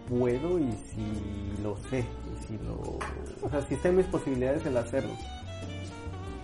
puedo 0.09 0.59
y 0.59 0.71
si 0.73 1.63
lo 1.63 1.77
sé. 1.91 2.01
Y 2.01 2.47
si 2.47 2.59
lo... 2.65 2.99
O 3.43 3.51
sea, 3.51 3.63
si 3.69 3.77
sé 3.77 3.93
mis 3.93 4.07
posibilidades 4.07 4.67
el 4.67 4.77
hacerlo. 4.77 5.13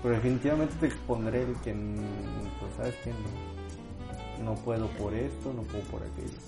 Pero 0.03 0.15
definitivamente 0.15 0.75
te 0.81 0.87
expondré 0.87 1.43
el 1.43 1.55
que... 1.57 1.73
Pues 1.75 2.73
sabes 2.77 2.95
que 3.05 3.11
no, 3.11 4.45
no 4.53 4.55
puedo 4.61 4.87
por 4.91 5.13
esto, 5.13 5.53
no 5.53 5.63
puedo 5.63 5.83
por 5.85 6.03
aquello. 6.03 6.39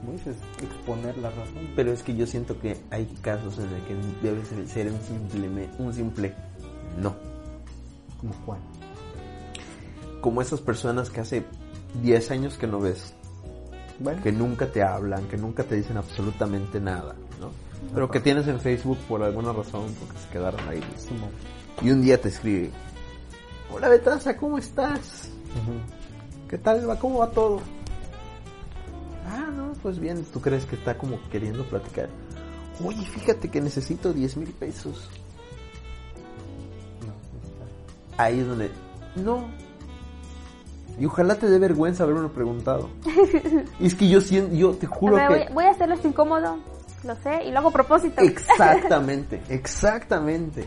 Como 0.00 0.12
dices, 0.12 0.36
exponer 0.62 1.16
la 1.18 1.30
razón. 1.30 1.68
Pero 1.74 1.92
es 1.92 2.02
que 2.02 2.14
yo 2.14 2.26
siento 2.26 2.58
que 2.60 2.76
hay 2.90 3.06
casos 3.22 3.58
en 3.58 3.70
los 3.70 3.82
que 3.82 3.96
debe 4.22 4.44
ser- 4.66 4.90
un 4.92 5.00
simple, 5.02 5.68
un 5.78 5.92
simple 5.94 6.34
no. 7.00 7.14
¿Como 8.20 8.34
cuál? 8.46 8.60
Como 10.20 10.40
esas 10.40 10.60
personas 10.60 11.10
que 11.10 11.20
hace 11.20 11.44
10 12.02 12.30
años 12.30 12.56
que 12.56 12.66
no 12.66 12.80
ves, 12.80 13.14
Bueno, 14.00 14.22
que 14.22 14.32
nunca 14.32 14.66
te 14.66 14.82
hablan, 14.82 15.26
que 15.28 15.36
nunca 15.36 15.62
te 15.64 15.76
dicen 15.76 15.96
absolutamente 15.96 16.80
nada, 16.80 17.14
¿no? 17.40 17.50
Pero 17.94 18.10
que 18.10 18.20
tienes 18.20 18.48
en 18.48 18.60
Facebook 18.60 18.98
por 19.08 19.22
alguna 19.22 19.52
razón, 19.52 19.94
porque 20.00 20.18
se 20.18 20.28
quedaron 20.30 20.60
ahí. 20.68 20.82
Simón. 20.96 21.30
Y 21.82 21.90
un 21.90 22.02
día 22.02 22.20
te 22.20 22.28
escribe, 22.28 22.70
hola 23.72 23.88
Betasa, 23.88 24.36
¿cómo 24.36 24.58
estás? 24.58 25.30
¿Qué 26.48 26.58
tal 26.58 26.88
va? 26.88 26.98
¿Cómo 26.98 27.18
va 27.18 27.30
todo? 27.30 27.60
Ah, 29.28 29.50
no, 29.54 29.72
pues 29.82 29.98
bien, 29.98 30.24
¿tú 30.32 30.40
crees 30.40 30.64
que 30.66 30.76
está 30.76 30.96
como 30.96 31.18
queriendo 31.30 31.64
platicar? 31.64 32.08
Oye, 32.84 33.04
fíjate 33.06 33.48
que 33.48 33.60
necesito 33.60 34.12
10 34.12 34.36
mil 34.36 34.50
pesos. 34.50 35.08
No, 37.00 37.12
sí 37.30 37.38
está. 37.44 38.22
Ahí 38.24 38.40
es 38.40 38.46
donde, 38.46 38.70
no. 39.16 39.48
Y 40.98 41.06
ojalá 41.06 41.34
te 41.34 41.48
dé 41.48 41.58
vergüenza 41.58 42.04
haberme 42.04 42.28
preguntado. 42.28 42.88
y 43.80 43.86
es 43.86 43.94
que 43.94 44.08
yo 44.08 44.20
siento, 44.20 44.54
yo 44.54 44.72
te 44.74 44.86
juro 44.86 45.16
ver, 45.16 45.28
que... 45.28 45.34
voy, 45.46 45.54
voy 45.54 45.64
a 45.64 45.70
hacerlo 45.70 45.94
esto 45.96 46.06
incómodo, 46.08 46.56
lo 47.04 47.16
sé, 47.16 47.44
y 47.44 47.50
lo 47.52 47.58
hago 47.58 47.68
a 47.70 47.72
propósito. 47.72 48.20
Exactamente, 48.22 49.40
exactamente. 49.48 50.64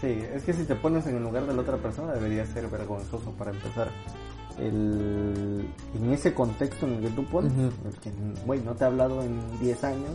Sí, 0.00 0.22
es 0.34 0.42
que 0.44 0.52
si 0.52 0.64
te 0.64 0.74
pones 0.74 1.06
en 1.06 1.16
el 1.16 1.22
lugar 1.22 1.46
de 1.46 1.54
la 1.54 1.62
otra 1.62 1.78
persona 1.78 2.12
debería 2.12 2.44
ser 2.46 2.68
vergonzoso 2.68 3.30
para 3.32 3.50
empezar. 3.50 3.88
El, 4.58 5.68
en 5.94 6.12
ese 6.12 6.32
contexto 6.32 6.86
en 6.86 6.94
el 6.94 7.00
que 7.02 7.10
tú 7.10 7.24
pones, 7.26 7.52
el 7.52 7.94
que, 8.00 8.10
güey, 8.46 8.60
no 8.60 8.74
te 8.74 8.84
he 8.84 8.86
hablado 8.86 9.22
en 9.22 9.38
10 9.60 9.84
años 9.84 10.10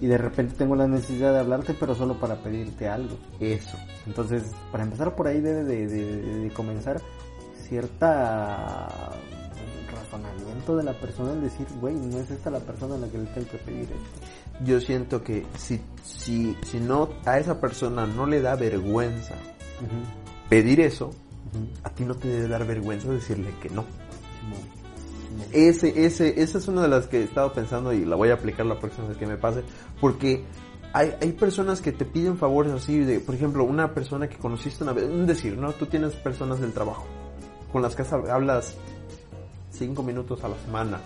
y 0.00 0.06
de 0.06 0.18
repente 0.18 0.54
tengo 0.56 0.76
la 0.76 0.86
necesidad 0.86 1.32
de 1.32 1.40
hablarte, 1.40 1.74
pero 1.78 1.94
solo 1.94 2.14
para 2.14 2.36
pedirte 2.36 2.88
algo. 2.88 3.16
Eso. 3.40 3.76
Entonces, 4.06 4.44
para 4.70 4.84
empezar 4.84 5.14
por 5.16 5.26
ahí 5.26 5.40
debe 5.40 5.64
de, 5.64 5.86
de- 5.88 6.22
de 6.40 6.50
comenzar 6.50 7.00
cierta 7.68 8.88
razonamiento 9.94 10.76
de 10.76 10.82
la 10.82 10.92
persona 10.92 11.32
en 11.32 11.42
decir, 11.42 11.66
güey, 11.80 11.94
no 11.94 12.18
es 12.18 12.30
esta 12.30 12.50
la 12.50 12.60
persona 12.60 12.94
a 12.94 12.98
la 12.98 13.08
que 13.08 13.18
le 13.18 13.26
tengo 13.26 13.48
que 13.48 13.58
pedir 13.58 13.82
esto. 13.82 14.64
Yo 14.64 14.80
siento 14.80 15.22
que 15.22 15.44
si, 15.56 15.80
si, 16.04 16.56
si 16.64 16.80
no, 16.80 17.10
a 17.24 17.38
esa 17.38 17.60
persona 17.60 18.06
no 18.06 18.26
le 18.26 18.40
da 18.40 18.54
vergüenza 18.56 19.34
pedir 20.48 20.80
eso, 20.80 21.10
a 21.82 21.90
ti 21.90 22.04
no 22.04 22.14
te 22.14 22.28
debe 22.28 22.48
dar 22.48 22.66
vergüenza 22.66 23.10
decirle 23.10 23.50
que 23.60 23.70
no. 23.70 23.84
Ese, 25.52 26.04
ese, 26.04 26.40
esa 26.40 26.58
es 26.58 26.68
una 26.68 26.82
de 26.82 26.88
las 26.88 27.06
que 27.06 27.20
he 27.20 27.24
estado 27.24 27.52
pensando 27.52 27.92
y 27.92 28.04
la 28.04 28.16
voy 28.16 28.30
a 28.30 28.34
aplicar 28.34 28.66
la 28.66 28.78
próxima 28.78 29.08
vez 29.08 29.16
que 29.16 29.26
me 29.26 29.36
pase, 29.36 29.62
porque 30.00 30.44
hay, 30.92 31.12
hay 31.20 31.32
personas 31.32 31.80
que 31.80 31.90
te 31.90 32.04
piden 32.04 32.38
favores 32.38 32.72
así 32.72 33.00
de, 33.00 33.18
por 33.18 33.34
ejemplo, 33.34 33.64
una 33.64 33.92
persona 33.94 34.28
que 34.28 34.36
conociste 34.36 34.84
una 34.84 34.92
vez, 34.92 35.04
un 35.04 35.26
decir, 35.26 35.58
¿no? 35.58 35.72
Tú 35.72 35.86
tienes 35.86 36.12
personas 36.14 36.60
del 36.60 36.72
trabajo 36.72 37.04
con 37.74 37.82
las 37.82 37.94
que 37.96 38.04
hab- 38.04 38.30
hablas 38.30 38.72
cinco 39.72 40.04
minutos 40.04 40.42
a 40.44 40.48
la 40.48 40.56
semana. 40.64 41.00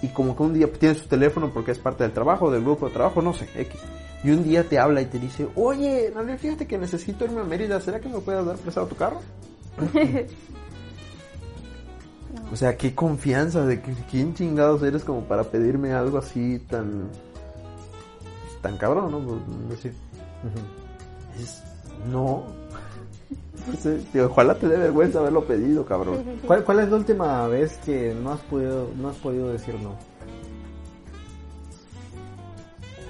Y 0.00 0.08
como 0.08 0.34
que 0.34 0.42
un 0.42 0.54
día 0.54 0.72
tienes 0.72 0.96
su 0.98 1.08
teléfono 1.08 1.50
porque 1.52 1.72
es 1.72 1.78
parte 1.78 2.04
del 2.04 2.12
trabajo, 2.14 2.50
del 2.50 2.62
grupo 2.62 2.86
de 2.86 2.92
trabajo, 2.94 3.20
no 3.20 3.34
sé, 3.34 3.46
X. 3.54 3.78
Y 4.24 4.30
un 4.30 4.42
día 4.42 4.66
te 4.66 4.78
habla 4.78 5.02
y 5.02 5.06
te 5.06 5.18
dice, 5.18 5.46
oye, 5.56 6.10
Daniel, 6.10 6.38
fíjate 6.38 6.66
que 6.66 6.78
necesito 6.78 7.26
irme 7.26 7.42
a 7.42 7.44
Mérida, 7.44 7.78
¿será 7.82 8.00
que 8.00 8.08
me 8.08 8.18
puedes 8.20 8.44
dar 8.46 8.56
prestado 8.56 8.86
tu 8.86 8.96
carro? 8.96 9.20
O 12.52 12.56
sea, 12.56 12.76
qué 12.76 12.94
confianza 12.94 13.64
de 13.64 13.80
que 13.80 13.92
quién 14.10 14.34
chingados 14.34 14.82
eres 14.82 15.04
como 15.04 15.22
para 15.24 15.44
pedirme 15.44 15.92
algo 15.92 16.18
así 16.18 16.58
tan 16.68 17.08
tan 18.62 18.76
cabrón, 18.76 19.10
¿no? 19.12 19.20
Por 19.20 19.38
decir, 19.68 19.92
es- 21.40 21.62
no. 22.10 22.44
Ojalá 24.24 24.54
te 24.54 24.68
dé 24.68 24.76
vergüenza 24.76 25.20
haberlo 25.20 25.44
pedido, 25.44 25.84
cabrón. 25.84 26.24
¿Cuál, 26.46 26.64
¿Cuál 26.64 26.80
es 26.80 26.88
la 26.90 26.96
última 26.96 27.46
vez 27.48 27.78
que 27.84 28.14
no 28.14 28.32
has 28.32 28.40
podido, 28.40 28.88
no 28.96 29.08
has 29.08 29.16
podido 29.16 29.52
decir 29.52 29.74
no? 29.80 29.94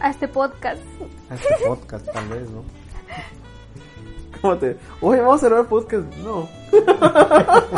A 0.00 0.10
este 0.10 0.28
podcast. 0.28 0.82
A 1.28 1.34
este 1.34 1.54
podcast, 1.66 2.06
tal 2.12 2.28
vez, 2.28 2.48
¿no? 2.50 2.62
Oye, 4.42 5.20
vamos 5.20 5.42
a 5.42 5.46
grabar 5.48 5.66
podcast. 5.66 6.04
No. 6.18 6.48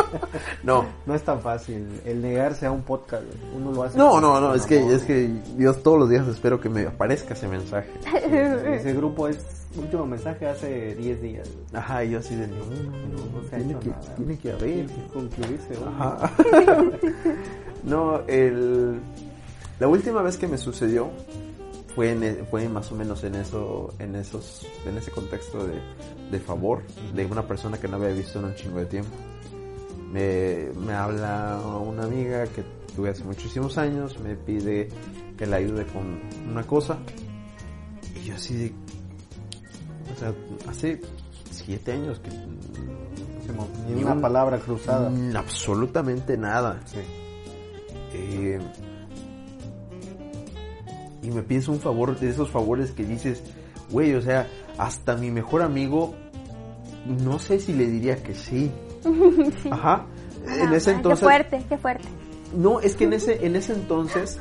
No, 0.63 0.85
No 1.07 1.15
es 1.15 1.23
tan 1.23 1.41
fácil 1.41 2.01
el 2.05 2.23
negarse 2.23 2.67
a 2.67 2.71
un 2.71 2.83
podcast. 2.83 3.25
Uno 3.57 3.73
lo 3.73 3.83
hace. 3.83 3.99
no, 3.99 4.21
no, 4.21 4.41
no, 4.41 4.55
es 4.55 4.65
que, 4.65 4.95
es 4.95 5.03
que 5.03 5.31
yo 5.59 5.75
todos 5.75 5.99
los 5.99 6.09
días 6.09 6.27
espero 6.29 6.61
que 6.61 6.69
me 6.69 6.87
aparezca 6.87 7.35
ese 7.35 7.49
mensaje. 7.49 7.91
Ese 8.75 8.93
grupo 8.95 9.29
es 9.29 9.39
último 9.77 10.07
mensaje 10.07 10.47
hace 10.47 10.95
10 10.95 11.23
días. 11.23 11.49
Ajá, 11.73 12.05
y 12.05 12.11
yo 12.11 12.19
así 12.19 12.35
de, 12.37 12.47
no, 12.47 12.57
no, 12.57 13.41
no, 13.43 13.49
se 13.49 13.57
ha 13.57 13.59
tiene 13.59 13.73
hecho 13.73 13.81
que, 13.81 13.91
nada. 13.91 14.15
tiene 14.17 14.39
que 14.39 14.53
haber. 14.53 14.63
Tiene 14.63 14.87
que 14.87 15.13
concluirse. 15.13 15.75
Ajá. 15.87 16.33
no, 17.83 18.21
el, 18.29 19.01
la 19.81 19.89
última 19.89 20.23
vez 20.23 20.37
que 20.37 20.47
me 20.47 20.59
sucedió 20.59 21.11
fue, 21.95 22.11
en, 22.13 22.23
e- 22.23 22.45
fue 22.51 22.69
más 22.69 22.91
o 22.93 22.97
menos 22.97 23.23
en 23.25 23.35
eso, 23.35 23.93
en 23.99 24.15
esos, 24.17 24.67
en 24.87 24.97
ese 24.97 25.11
contexto 25.11 25.67
de, 25.67 25.81
de 26.31 26.41
favor 26.41 26.83
de 27.15 27.27
una 27.27 27.47
persona 27.47 27.79
que 27.79 27.89
no 27.89 27.97
había 27.97 28.09
visto 28.11 28.39
en 28.39 28.47
un 28.47 28.55
chingo 28.55 28.79
de 28.79 28.87
tiempo. 28.87 29.11
Me, 30.11 30.69
me 30.79 30.93
habla 30.93 31.61
una 31.85 32.05
amiga 32.05 32.45
que 32.47 32.63
tuve 32.95 33.11
hace 33.11 33.25
muchísimos 33.25 33.79
años, 33.79 34.19
me 34.21 34.37
pide 34.37 34.89
que 35.37 35.47
la 35.47 35.57
ayude 35.57 35.87
con 35.87 36.21
una 36.51 36.63
cosa 36.65 36.99
y 38.15 38.25
yo 38.27 38.35
así 38.35 38.55
de, 38.55 38.73
o 40.15 40.19
sea, 40.19 40.35
hace 40.69 41.01
siete 41.51 41.93
años 41.93 42.19
que 42.21 42.31
Simón, 42.31 43.69
Ni 43.89 44.03
una 44.05 44.21
palabra 44.21 44.59
cruzada. 44.59 45.11
Absolutamente 45.35 46.37
nada. 46.37 46.81
Sí. 46.85 46.99
Eh, 48.15 48.61
y 51.23 51.31
me 51.31 51.43
pides 51.43 51.69
un 51.69 51.79
favor 51.81 52.19
de 52.19 52.29
esos 52.31 52.51
favores 52.51 52.91
que 52.91 53.05
dices, 53.05 53.43
güey, 53.91 54.15
o 54.15 54.21
sea, 54.23 54.47
hasta 54.79 55.17
mi 55.17 55.31
mejor 55.31 55.63
amigo, 55.63 56.15
no 57.07 57.39
sé 57.39 57.61
si 57.61 57.73
le 57.73 57.87
diría 57.87 58.23
que 58.23 58.35
sí. 58.35 58.71
Sí. 59.63 59.69
Ajá. 59.71 60.07
En 60.47 60.73
ese 60.73 60.91
Qué 60.91 60.97
entonces, 60.97 61.25
fuerte, 61.25 61.63
qué 61.69 61.79
fuerte. 61.79 62.09
no, 62.57 62.81
es 62.81 62.95
que 62.97 63.05
en 63.05 63.13
ese, 63.13 63.45
en 63.47 63.57
ese 63.57 63.73
entonces, 63.73 64.41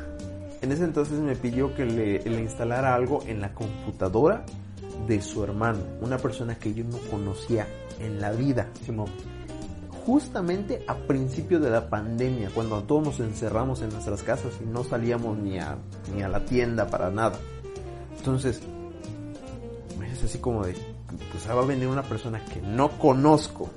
en 0.61 0.71
ese 0.71 0.83
entonces 0.83 1.19
me 1.19 1.35
pidió 1.35 1.73
que 1.75 1.85
le, 1.85 2.19
le 2.19 2.41
instalara 2.41 2.93
algo 2.95 3.23
en 3.27 3.41
la 3.41 3.53
computadora 3.53 4.45
de 5.07 5.21
su 5.21 5.43
hermano, 5.43 5.79
una 6.01 6.17
persona 6.17 6.55
que 6.55 6.73
yo 6.73 6.83
no 6.83 6.97
conocía 7.09 7.67
en 7.99 8.19
la 8.21 8.31
vida. 8.31 8.67
Simón. 8.85 9.07
Justamente 10.05 10.83
a 10.87 10.95
principio 10.95 11.59
de 11.59 11.69
la 11.69 11.89
pandemia, 11.89 12.49
cuando 12.53 12.83
todos 12.83 13.03
nos 13.03 13.19
encerramos 13.19 13.81
en 13.81 13.89
nuestras 13.89 14.23
casas 14.23 14.53
y 14.61 14.65
no 14.65 14.83
salíamos 14.83 15.37
ni 15.37 15.59
a, 15.59 15.77
ni 16.13 16.21
a 16.21 16.27
la 16.27 16.43
tienda 16.45 16.87
para 16.87 17.09
nada. 17.09 17.37
Entonces, 18.17 18.61
es 20.11 20.23
así 20.23 20.39
como 20.39 20.65
de, 20.65 20.73
pues 21.31 21.47
va 21.47 21.61
a 21.61 21.65
venir 21.65 21.87
una 21.87 22.03
persona 22.03 22.43
que 22.45 22.61
no 22.61 22.89
conozco 22.97 23.69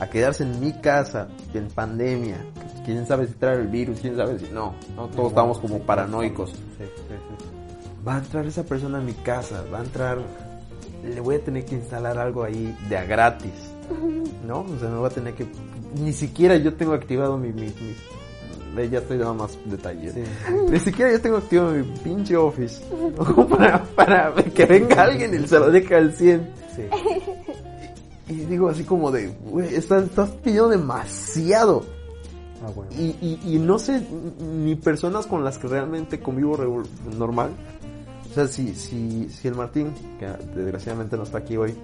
a 0.00 0.08
quedarse 0.08 0.42
en 0.44 0.58
mi 0.60 0.72
casa 0.72 1.28
en 1.52 1.68
pandemia. 1.68 2.38
Quién 2.84 3.06
sabe 3.06 3.26
si 3.26 3.34
trae 3.34 3.56
el 3.56 3.68
virus, 3.68 4.00
quién 4.00 4.16
sabe 4.16 4.38
si 4.38 4.48
no. 4.50 4.74
no 4.96 5.08
todos 5.08 5.28
estamos 5.28 5.58
como 5.58 5.78
paranoicos. 5.80 6.50
Sí, 6.50 6.56
sí, 6.78 6.86
sí. 7.08 8.06
Va 8.06 8.16
a 8.16 8.18
entrar 8.18 8.46
esa 8.46 8.64
persona 8.64 8.98
a 8.98 9.02
mi 9.02 9.12
casa, 9.12 9.62
va 9.72 9.80
a 9.80 9.84
entrar, 9.84 10.18
le 11.04 11.20
voy 11.20 11.36
a 11.36 11.44
tener 11.44 11.66
que 11.66 11.74
instalar 11.74 12.18
algo 12.18 12.42
ahí 12.42 12.74
de 12.88 12.96
a 12.96 13.04
gratis, 13.04 13.69
¿no? 14.46 14.60
O 14.60 14.78
sea, 14.78 14.88
me 14.88 14.98
voy 14.98 15.06
a 15.06 15.10
tener 15.10 15.34
que, 15.34 15.46
ni 16.00 16.12
siquiera 16.12 16.56
yo 16.56 16.74
tengo 16.74 16.92
activado 16.92 17.36
mi, 17.38 17.52
mi, 17.52 17.72
ya 18.90 18.98
estoy 18.98 19.18
dando 19.18 19.34
más 19.34 19.58
detalles. 19.64 20.14
Sí. 20.14 20.22
Ni 20.70 20.78
siquiera 20.78 21.12
yo 21.12 21.20
tengo 21.20 21.36
activado 21.36 21.72
mi 21.72 21.82
pinche 21.98 22.36
office, 22.36 22.82
¿no? 23.16 23.46
para, 23.48 23.82
para 23.84 24.34
que 24.34 24.64
venga 24.64 25.02
alguien 25.02 25.34
y 25.34 25.46
se 25.46 25.58
lo 25.58 25.70
deje 25.70 25.94
al 25.94 26.12
100. 26.12 26.50
Sí. 26.76 26.82
Y 28.28 28.44
digo 28.44 28.68
así 28.68 28.84
como 28.84 29.10
de, 29.10 29.28
güey, 29.44 29.74
estás, 29.74 30.04
estás 30.04 30.30
pidiendo 30.30 30.68
demasiado. 30.68 31.84
Ah, 32.64 32.70
bueno. 32.74 32.92
Y, 32.96 33.16
y, 33.20 33.40
y 33.44 33.58
no 33.58 33.78
sé, 33.78 34.06
ni 34.40 34.76
personas 34.76 35.26
con 35.26 35.42
las 35.42 35.58
que 35.58 35.66
realmente 35.66 36.20
convivo 36.20 36.56
normal. 37.18 37.50
O 38.30 38.34
sea, 38.34 38.46
si, 38.46 38.74
si, 38.76 39.28
si 39.28 39.48
el 39.48 39.56
Martín, 39.56 39.92
que 40.20 40.26
desgraciadamente 40.54 41.16
no 41.16 41.24
está 41.24 41.38
aquí 41.38 41.56
hoy, 41.56 41.74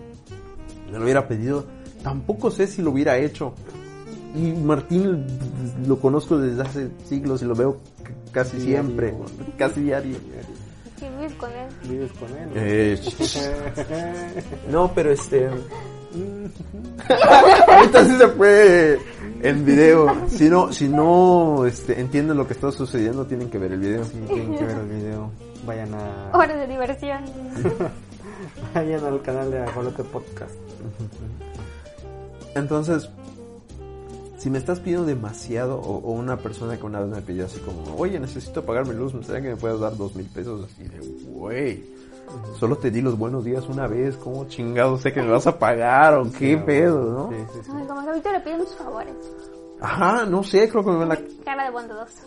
me 0.91 0.99
lo 0.99 1.05
hubiera 1.05 1.27
pedido, 1.27 1.65
tampoco 2.07 2.53
sé 2.53 2.69
si 2.69 2.83
lo 2.83 2.93
hubiera 2.93 3.19
hecho. 3.19 3.53
Y 4.37 4.53
Martín 4.53 5.27
lo 5.89 5.99
conozco 5.99 6.39
desde 6.39 6.63
hace 6.63 6.89
siglos 7.05 7.43
y 7.43 7.47
lo 7.47 7.57
veo 7.57 7.79
casi 8.31 8.59
Diario. 8.59 8.85
siempre, 8.85 9.15
casi 9.59 9.81
diario. 9.83 10.17
Sí, 11.01 11.07
vives 11.19 11.33
con 11.33 11.51
él. 11.51 11.69
Vives 11.89 12.13
con 12.13 12.29
él. 12.31 12.49
Eh, 12.55 13.01
no, 14.71 14.93
pero 14.95 15.11
este... 15.11 15.49
Ahorita 17.69 18.05
sí 18.05 18.17
se 18.17 18.29
fue 18.29 18.99
en 19.43 19.65
video. 19.65 20.17
Si 20.29 20.49
no, 20.49 20.73
si 20.73 20.89
no 20.89 21.67
este, 21.67 22.01
entienden 22.01 22.37
lo 22.37 22.47
que 22.47 22.53
está 22.53 22.71
sucediendo, 22.71 23.27
tienen 23.27 23.51
que 23.51 23.59
ver 23.59 23.73
el 23.73 23.81
video. 23.81 24.05
Sí, 24.05 24.13
tienen 24.29 24.57
que 24.57 24.65
ver 24.65 24.79
el 24.79 24.87
video. 24.87 25.31
Vayan 25.67 25.93
a 25.93 26.31
Horas 26.39 26.57
de 26.57 26.69
diversión. 26.69 27.25
vayan 28.73 29.05
al 29.05 29.21
canal 29.23 29.51
de 29.51 29.65
Ajolote 29.65 30.05
Podcast. 30.05 30.55
Entonces, 32.57 33.09
si 34.39 34.51
me 34.51 34.59
estás 34.59 34.81
pidiendo 34.81 35.07
demasiado, 35.07 35.77
o, 35.79 35.99
o 35.99 36.13
una 36.13 36.37
persona 36.39 36.77
que 36.77 36.85
una 36.87 37.01
vez 37.01 37.09
me 37.09 37.21
pidió 37.23 37.45
así 37.47 37.61
como, 37.61 37.97
oye, 37.97 38.19
necesito 38.19 38.65
pagar 38.65 38.87
mi 38.87 38.95
luz, 38.95 39.13
¿me 39.13 39.19
gustaría 39.19 39.43
que 39.43 39.49
me 39.51 39.57
puedas 39.57 39.79
dar 39.81 39.97
dos 39.97 40.15
mil 40.17 40.27
pesos? 40.27 40.65
Así 40.65 40.85
de, 40.89 40.99
güey, 41.31 41.85
solo 42.59 42.77
te 42.77 42.91
di 42.91 43.03
los 43.03 43.17
buenos 43.19 43.45
días 43.45 43.67
una 43.69 43.87
vez, 43.87 44.17
¿cómo 44.17 44.47
chingado 44.47 44.99
sé 44.99 45.13
que 45.13 45.23
me 45.23 45.31
vas 45.31 45.47
a 45.47 45.59
pagar 45.59 46.15
o 46.15 46.31
qué 46.33 46.57
pedo, 46.59 47.13
no? 47.13 47.31
Sí, 47.31 47.37
sí, 47.55 47.61
sí. 47.65 47.71
Ay, 47.75 47.87
como 47.87 48.03
que 48.03 48.09
ahorita 48.09 48.33
le 48.33 48.41
piden 48.41 48.61
sus 48.61 48.75
favores. 48.77 49.15
Ajá, 49.79 50.25
no 50.25 50.43
sé, 50.43 50.71
creo 50.71 50.83
que 50.83 50.91
me 50.91 50.97
van 50.97 51.13
a... 51.13 51.19
Cara 51.45 51.65
de 51.65 51.71
bondadoso. 51.71 52.23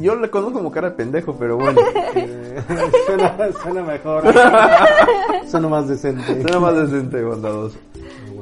Yo 0.00 0.16
le 0.16 0.30
conozco 0.30 0.54
como 0.58 0.70
cara 0.70 0.88
de 0.88 0.96
pendejo, 0.96 1.36
pero 1.38 1.56
bueno, 1.58 1.78
Eh, 2.14 2.62
suena, 3.06 3.36
suena 3.62 3.82
mejor. 3.82 4.24
suena 5.46 5.68
más 5.68 5.86
decente. 5.88 6.40
suena 6.40 6.58
más 6.58 6.74
decente 6.74 7.18
y 7.20 7.22
bondadoso. 7.24 7.76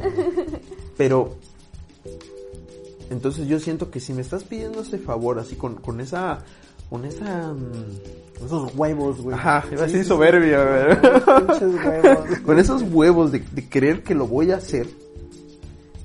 Pero, 0.97 1.35
entonces 3.11 3.47
yo 3.49 3.61
siento 3.61 3.91
que 3.91 4.01
si 4.01 4.13
me 4.13 4.23
estás 4.23 4.45
pidiendo 4.45 4.81
ese 4.81 4.99
favor 4.99 5.39
así 5.39 5.55
con, 5.57 5.77
con 5.77 6.01
esa, 6.01 6.39
con 6.91 7.05
esa... 7.05 7.53
mm, 7.53 8.45
Esos 8.45 8.75
huevos, 8.75 9.21
güey. 9.21 9.37
Ajá, 9.37 9.65
iba 9.71 9.83
a 9.83 9.87
decir 9.87 10.05
soberbia, 10.05 10.99
güey. 10.99 12.43
Con 12.43 12.59
esos 12.59 12.83
huevos 12.83 13.33
de, 13.33 13.41
de 13.41 13.69
creer 13.69 14.03
que 14.03 14.15
lo 14.15 14.27
voy 14.27 14.51
a 14.51 14.57
hacer, 14.57 14.89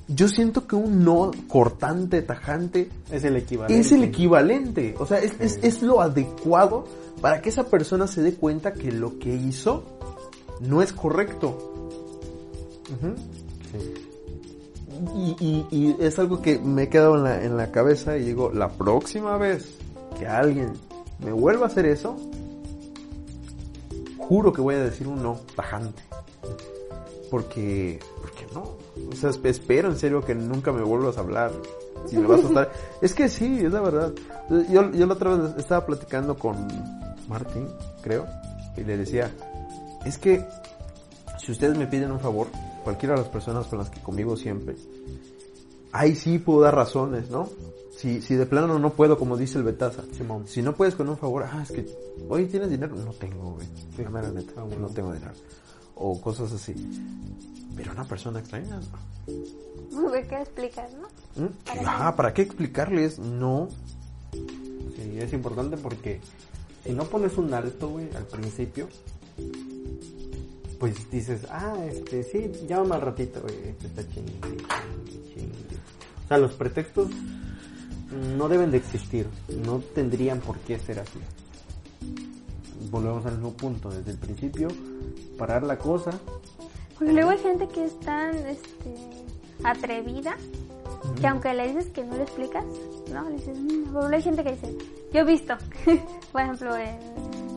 yo 0.08 0.28
siento 0.28 0.66
que 0.66 0.76
un 0.76 1.04
no 1.04 1.30
cortante, 1.48 2.22
tajante, 2.22 2.88
Es 3.10 3.24
el 3.24 3.36
equivalente. 3.36 3.80
es 3.80 3.92
el 3.92 4.04
equivalente. 4.04 4.94
O 4.98 5.06
sea, 5.06 5.18
es, 5.18 5.32
es, 5.40 5.58
es 5.62 5.82
lo 5.82 6.00
adecuado 6.00 6.84
para 7.20 7.40
que 7.40 7.48
esa 7.48 7.64
persona 7.64 8.06
se 8.06 8.22
dé 8.22 8.34
cuenta 8.34 8.72
que 8.74 8.92
lo 8.92 9.18
que 9.18 9.34
hizo 9.34 9.84
no 10.60 10.82
es 10.82 10.92
correcto. 10.92 11.48
Ujú. 12.90 13.14
Sí. 13.72 14.01
Y, 15.16 15.36
y- 15.40 15.66
y 15.70 15.96
es 16.00 16.18
algo 16.18 16.40
que 16.42 16.58
me 16.58 16.84
he 16.84 16.88
quedado 16.88 17.16
en 17.16 17.24
la, 17.24 17.42
en 17.44 17.56
la 17.56 17.70
cabeza 17.72 18.16
y 18.16 18.24
digo, 18.24 18.50
la 18.52 18.68
próxima 18.68 19.36
vez 19.36 19.74
que 20.18 20.26
alguien 20.26 20.72
me 21.24 21.32
vuelva 21.32 21.64
a 21.64 21.68
hacer 21.68 21.86
eso, 21.86 22.16
juro 24.18 24.52
que 24.52 24.60
voy 24.60 24.74
a 24.76 24.84
decir 24.84 25.08
un 25.08 25.22
no 25.22 25.40
tajante. 25.56 26.02
Porque, 27.30 27.98
porque 28.20 28.46
no. 28.54 28.60
O 29.10 29.16
sea, 29.16 29.30
esp- 29.30 29.46
espero 29.46 29.88
en 29.90 29.96
serio 29.96 30.20
que 30.22 30.34
nunca 30.34 30.70
me 30.72 30.82
vuelvas 30.82 31.16
a 31.16 31.20
hablar. 31.20 31.50
Si 32.06 32.16
me 32.18 32.26
vas 32.26 32.44
a 32.44 32.48
estar... 32.48 32.72
es 33.00 33.14
que 33.14 33.28
sí, 33.28 33.60
es 33.64 33.72
la 33.72 33.80
verdad. 33.80 34.12
Yo, 34.70 34.90
yo 34.92 35.06
la 35.06 35.14
otra 35.14 35.34
vez 35.36 35.54
estaba 35.56 35.86
platicando 35.86 36.36
con 36.36 36.56
Martín, 37.28 37.68
creo, 38.02 38.26
y 38.76 38.82
le 38.82 38.98
decía, 38.98 39.30
es 40.04 40.18
que 40.18 40.44
si 41.38 41.52
ustedes 41.52 41.78
me 41.78 41.86
piden 41.86 42.10
un 42.12 42.20
favor, 42.20 42.48
cualquiera 42.84 43.14
de 43.14 43.22
las 43.22 43.30
personas 43.30 43.66
con 43.66 43.78
las 43.78 43.88
que 43.88 44.00
convivo 44.00 44.36
siempre, 44.36 44.74
ahí 45.92 46.14
sí 46.16 46.38
puedo 46.38 46.60
dar 46.62 46.74
razones, 46.74 47.30
¿no? 47.30 47.48
Si, 47.96 48.20
si 48.22 48.34
de 48.34 48.46
plano 48.46 48.78
no 48.78 48.90
puedo, 48.94 49.18
como 49.18 49.36
dice 49.36 49.58
el 49.58 49.64
Betaza, 49.64 50.02
Simón. 50.16 50.48
si 50.48 50.60
no 50.62 50.74
puedes 50.74 50.94
con 50.94 51.08
un 51.08 51.16
favor, 51.18 51.44
ah, 51.44 51.60
es 51.62 51.70
que, 51.70 51.86
oye, 52.28 52.46
¿tienes 52.46 52.70
dinero? 52.70 52.96
No 52.96 53.12
tengo, 53.12 53.52
güey. 53.52 53.66
Sí. 53.96 54.02
La 54.02 54.10
mera 54.10 54.30
neta, 54.30 54.52
Ah, 54.56 54.62
bueno. 54.64 54.88
no 54.88 54.88
tengo 54.88 55.12
dinero. 55.12 55.32
O 55.94 56.20
cosas 56.20 56.50
así. 56.52 56.74
Pero 57.76 57.92
una 57.92 58.04
persona 58.04 58.40
extraña, 58.40 58.80
no. 58.80 60.10
¿De 60.10 60.26
qué 60.26 60.36
explicas, 60.40 60.90
no? 60.94 61.44
¿Mm? 61.44 61.48
Ajá, 61.86 62.16
¿para 62.16 62.34
qué 62.34 62.42
explicarles? 62.42 63.18
No. 63.18 63.68
Sí, 64.32 65.18
es 65.18 65.32
importante 65.32 65.76
porque 65.76 66.20
si 66.84 66.92
no 66.92 67.04
pones 67.04 67.36
un 67.38 67.52
alto, 67.54 67.90
güey, 67.90 68.08
al 68.16 68.24
principio, 68.26 68.88
pues 70.82 71.08
dices, 71.12 71.46
ah, 71.48 71.76
este, 71.86 72.24
sí, 72.24 72.50
llámame 72.66 72.96
al 72.96 73.02
ratito, 73.02 73.40
güey, 73.40 73.54
este 73.68 73.86
está 73.86 74.02
chingue. 74.08 74.32
O 76.24 76.26
sea, 76.26 76.38
los 76.38 76.54
pretextos 76.54 77.06
no 78.36 78.48
deben 78.48 78.72
de 78.72 78.78
existir, 78.78 79.28
no 79.64 79.78
tendrían 79.78 80.40
por 80.40 80.58
qué 80.58 80.80
ser 80.80 80.98
así. 80.98 81.20
Volvemos 82.90 83.24
al 83.26 83.34
mismo 83.34 83.52
punto, 83.52 83.90
desde 83.90 84.10
el 84.10 84.18
principio, 84.18 84.66
parar 85.38 85.62
la 85.62 85.78
cosa, 85.78 86.10
Porque 86.98 87.12
luego 87.12 87.30
hay 87.30 87.38
gente 87.38 87.68
que 87.68 87.84
es 87.84 88.00
tan, 88.00 88.34
este, 88.38 88.92
atrevida 89.62 90.36
que 91.20 91.26
aunque 91.28 91.54
le 91.54 91.68
dices 91.68 91.92
que 91.92 92.02
no 92.02 92.16
le 92.16 92.24
explicas, 92.24 92.64
¿no? 93.12 93.30
Le 93.30 93.36
dices, 93.36 93.56
"Mm", 93.56 93.84
pero 93.92 94.08
hay 94.08 94.22
gente 94.22 94.42
que 94.42 94.50
dice, 94.50 94.76
yo 95.12 95.20
he 95.20 95.24
visto, 95.24 95.54
por 96.32 96.40
ejemplo, 96.40 96.76
en, 96.76 96.96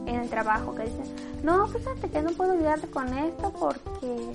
en 0.05 0.15
el 0.21 0.29
trabajo, 0.29 0.75
que 0.75 0.83
dice, 0.83 1.01
no, 1.43 1.67
fíjate 1.67 2.09
que 2.09 2.21
no 2.21 2.31
puedo 2.31 2.53
ayudarte 2.53 2.87
con 2.87 3.13
esto 3.17 3.53
porque 3.59 4.33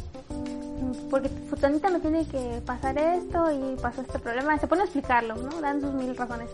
porque 1.11 1.29
futanita 1.29 1.91
me 1.91 2.01
tiene 2.01 2.27
que 2.27 2.63
pasar 2.65 2.97
esto 2.99 3.51
y 3.51 3.77
pasó 3.81 4.03
este 4.03 4.19
problema. 4.19 4.59
Se 4.59 4.67
pone 4.67 4.83
a 4.83 4.85
explicarlo, 4.85 5.37
¿no? 5.37 5.61
Dan 5.61 5.81
sus 5.81 5.93
mil 5.93 6.17
razones. 6.17 6.49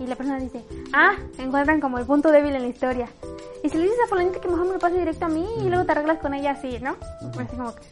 Y 0.00 0.06
la 0.06 0.16
persona 0.16 0.38
dice, 0.38 0.64
ah, 0.92 1.12
encuentran 1.38 1.80
como 1.80 1.98
el 1.98 2.06
punto 2.06 2.30
débil 2.30 2.54
en 2.54 2.62
la 2.62 2.68
historia. 2.68 3.08
Y 3.62 3.68
si 3.68 3.76
le 3.76 3.84
dices 3.84 3.98
a 4.04 4.08
fulanita 4.08 4.40
que 4.40 4.48
mejor 4.48 4.66
me 4.66 4.72
lo 4.74 4.78
pase 4.78 4.98
directo 4.98 5.26
a 5.26 5.28
mí 5.28 5.46
y 5.60 5.68
luego 5.68 5.84
te 5.84 5.92
arreglas 5.92 6.18
con 6.18 6.34
ella 6.34 6.52
así, 6.52 6.78
¿no? 6.80 6.96
Así 7.38 7.56
como 7.56 7.74
que, 7.74 7.82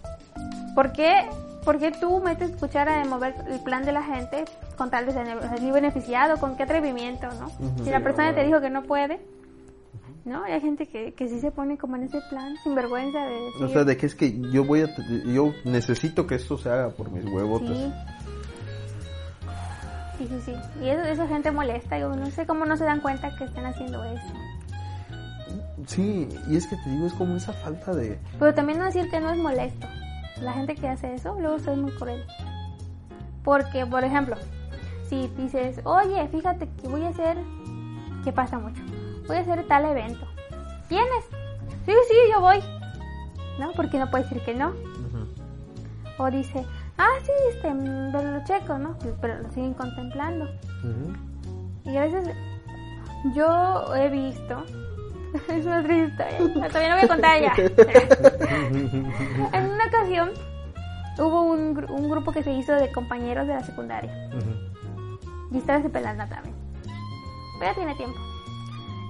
¿por 0.74 0.92
qué, 0.92 1.29
por 1.64 1.79
qué 1.79 1.92
tú 1.92 2.20
metes 2.20 2.50
cuchara 2.57 3.03
en 3.03 3.09
mover 3.09 3.35
el 3.48 3.61
plan 3.61 3.85
de 3.85 3.92
la 3.92 4.03
gente 4.03 4.44
con 4.76 4.90
tal 4.90 5.07
de 5.07 5.12
salir 5.12 5.72
beneficiado? 5.72 6.38
¿Con 6.38 6.57
qué 6.57 6.64
atrevimiento, 6.64 7.29
no? 7.38 7.50
Si 7.85 7.90
la 7.90 8.00
persona 8.00 8.35
te 8.35 8.44
dijo 8.44 8.61
que 8.61 8.70
no 8.70 8.83
puede, 8.83 9.20
¿no? 10.24 10.46
Y 10.46 10.52
hay 10.52 10.61
gente 10.61 10.87
que, 10.87 11.14
que 11.14 11.28
sí 11.28 11.40
se 11.40 11.50
pone 11.50 11.78
como 11.78 11.96
en 11.96 12.04
ese 12.04 12.20
plan, 12.28 12.56
sin 12.62 12.74
vergüenza 12.74 13.24
de 13.26 13.40
decir... 13.40 13.64
O 13.64 13.68
sea, 13.68 13.85
de 13.85 13.96
que 13.96 14.06
es 14.06 14.14
que 14.14 14.38
yo 14.52 14.64
voy 14.64 14.83
a, 14.83 14.88
yo 15.26 15.52
necesito 15.64 16.26
que 16.26 16.35
esto 16.37 16.59
se 16.59 16.68
haga 16.68 16.90
por 16.90 17.11
mis 17.11 17.24
huevotes. 17.24 17.76
Sí. 17.76 17.92
Sí, 20.18 20.28
sí, 20.28 20.40
sí. 20.46 20.54
Y 20.83 20.88
eso, 20.90 21.02
esa 21.04 21.26
gente 21.26 21.50
molesta. 21.50 21.98
Yo 21.98 22.14
no 22.14 22.26
sé 22.26 22.46
cómo 22.46 22.66
no 22.66 22.76
se 22.76 22.85
dan 22.85 23.00
cuenta 23.00 23.35
que 23.37 23.44
están 23.44 23.64
haciendo 23.64 24.04
eso. 24.04 24.26
Sí, 25.87 26.28
y 26.46 26.56
es 26.56 26.66
que 26.66 26.76
te 26.76 26.90
digo, 26.90 27.06
es 27.06 27.14
como 27.14 27.37
esa 27.37 27.54
falta 27.54 27.94
de... 27.94 28.18
Pero 28.38 28.52
también 28.52 28.78
no 28.78 28.85
decir 28.85 29.09
que 29.11 29.18
no 29.18 29.30
es 29.30 29.38
molesto. 29.38 29.87
La 30.42 30.52
gente 30.52 30.74
que 30.74 30.88
hace 30.88 31.14
eso, 31.14 31.35
luego 31.40 31.56
es 31.56 31.66
muy 31.76 31.92
cruel. 31.92 32.22
Porque, 33.42 33.87
por 33.87 34.04
ejemplo, 34.04 34.37
si 35.09 35.28
dices, 35.38 35.80
oye, 35.85 36.28
fíjate 36.28 36.68
que 36.80 36.88
voy 36.88 37.04
a 37.04 37.09
hacer, 37.09 37.38
que 38.22 38.33
pasa 38.33 38.59
mucho, 38.59 38.83
voy 39.31 39.38
a 39.38 39.43
hacer 39.43 39.62
tal 39.69 39.85
evento. 39.85 40.27
¿Vienes? 40.88 41.25
Sí, 41.87 41.93
sí, 42.09 42.14
yo 42.33 42.40
voy. 42.40 42.59
¿No? 43.61 43.71
Porque 43.77 43.97
no 43.97 44.11
puede 44.11 44.25
decir 44.25 44.43
que 44.43 44.55
no. 44.55 44.73
O 46.19 46.29
dice, 46.31 46.66
ah, 46.99 47.12
sí, 47.23 47.31
este, 47.55 47.73
mm, 47.73 48.11
pero 48.12 48.33
lo 48.33 48.45
checo, 48.45 48.77
¿no? 48.77 48.99
Pero 49.21 49.38
lo 49.38 49.49
siguen 49.53 49.75
contemplando. 49.75 50.49
Y 51.85 51.97
a 51.97 52.01
veces 52.03 52.29
yo 53.33 53.95
he 53.95 54.09
visto, 54.09 54.64
es 55.49 55.64
una 55.64 55.85
triste 55.85 56.25
historia, 56.40 56.69
todavía 56.69 56.90
no 56.90 56.97
voy 56.97 57.05
a 57.05 57.09
contar 57.09 57.40
ya. 57.40 57.55
en 59.53 59.71
una 59.71 59.87
ocasión 59.87 60.33
hubo 61.19 61.43
un, 61.43 61.87
un 61.88 62.11
grupo 62.11 62.33
que 62.33 62.43
se 62.43 62.51
hizo 62.53 62.73
de 62.73 62.90
compañeros 62.90 63.47
de 63.47 63.55
la 63.55 63.62
secundaria. 63.62 64.29
Y 65.53 65.59
estaba 65.59 65.79
ese 65.79 65.88
pelanda 65.88 66.27
también. 66.27 66.57
Pero 67.61 67.75
tiene 67.75 67.95
tiempo. 67.95 68.19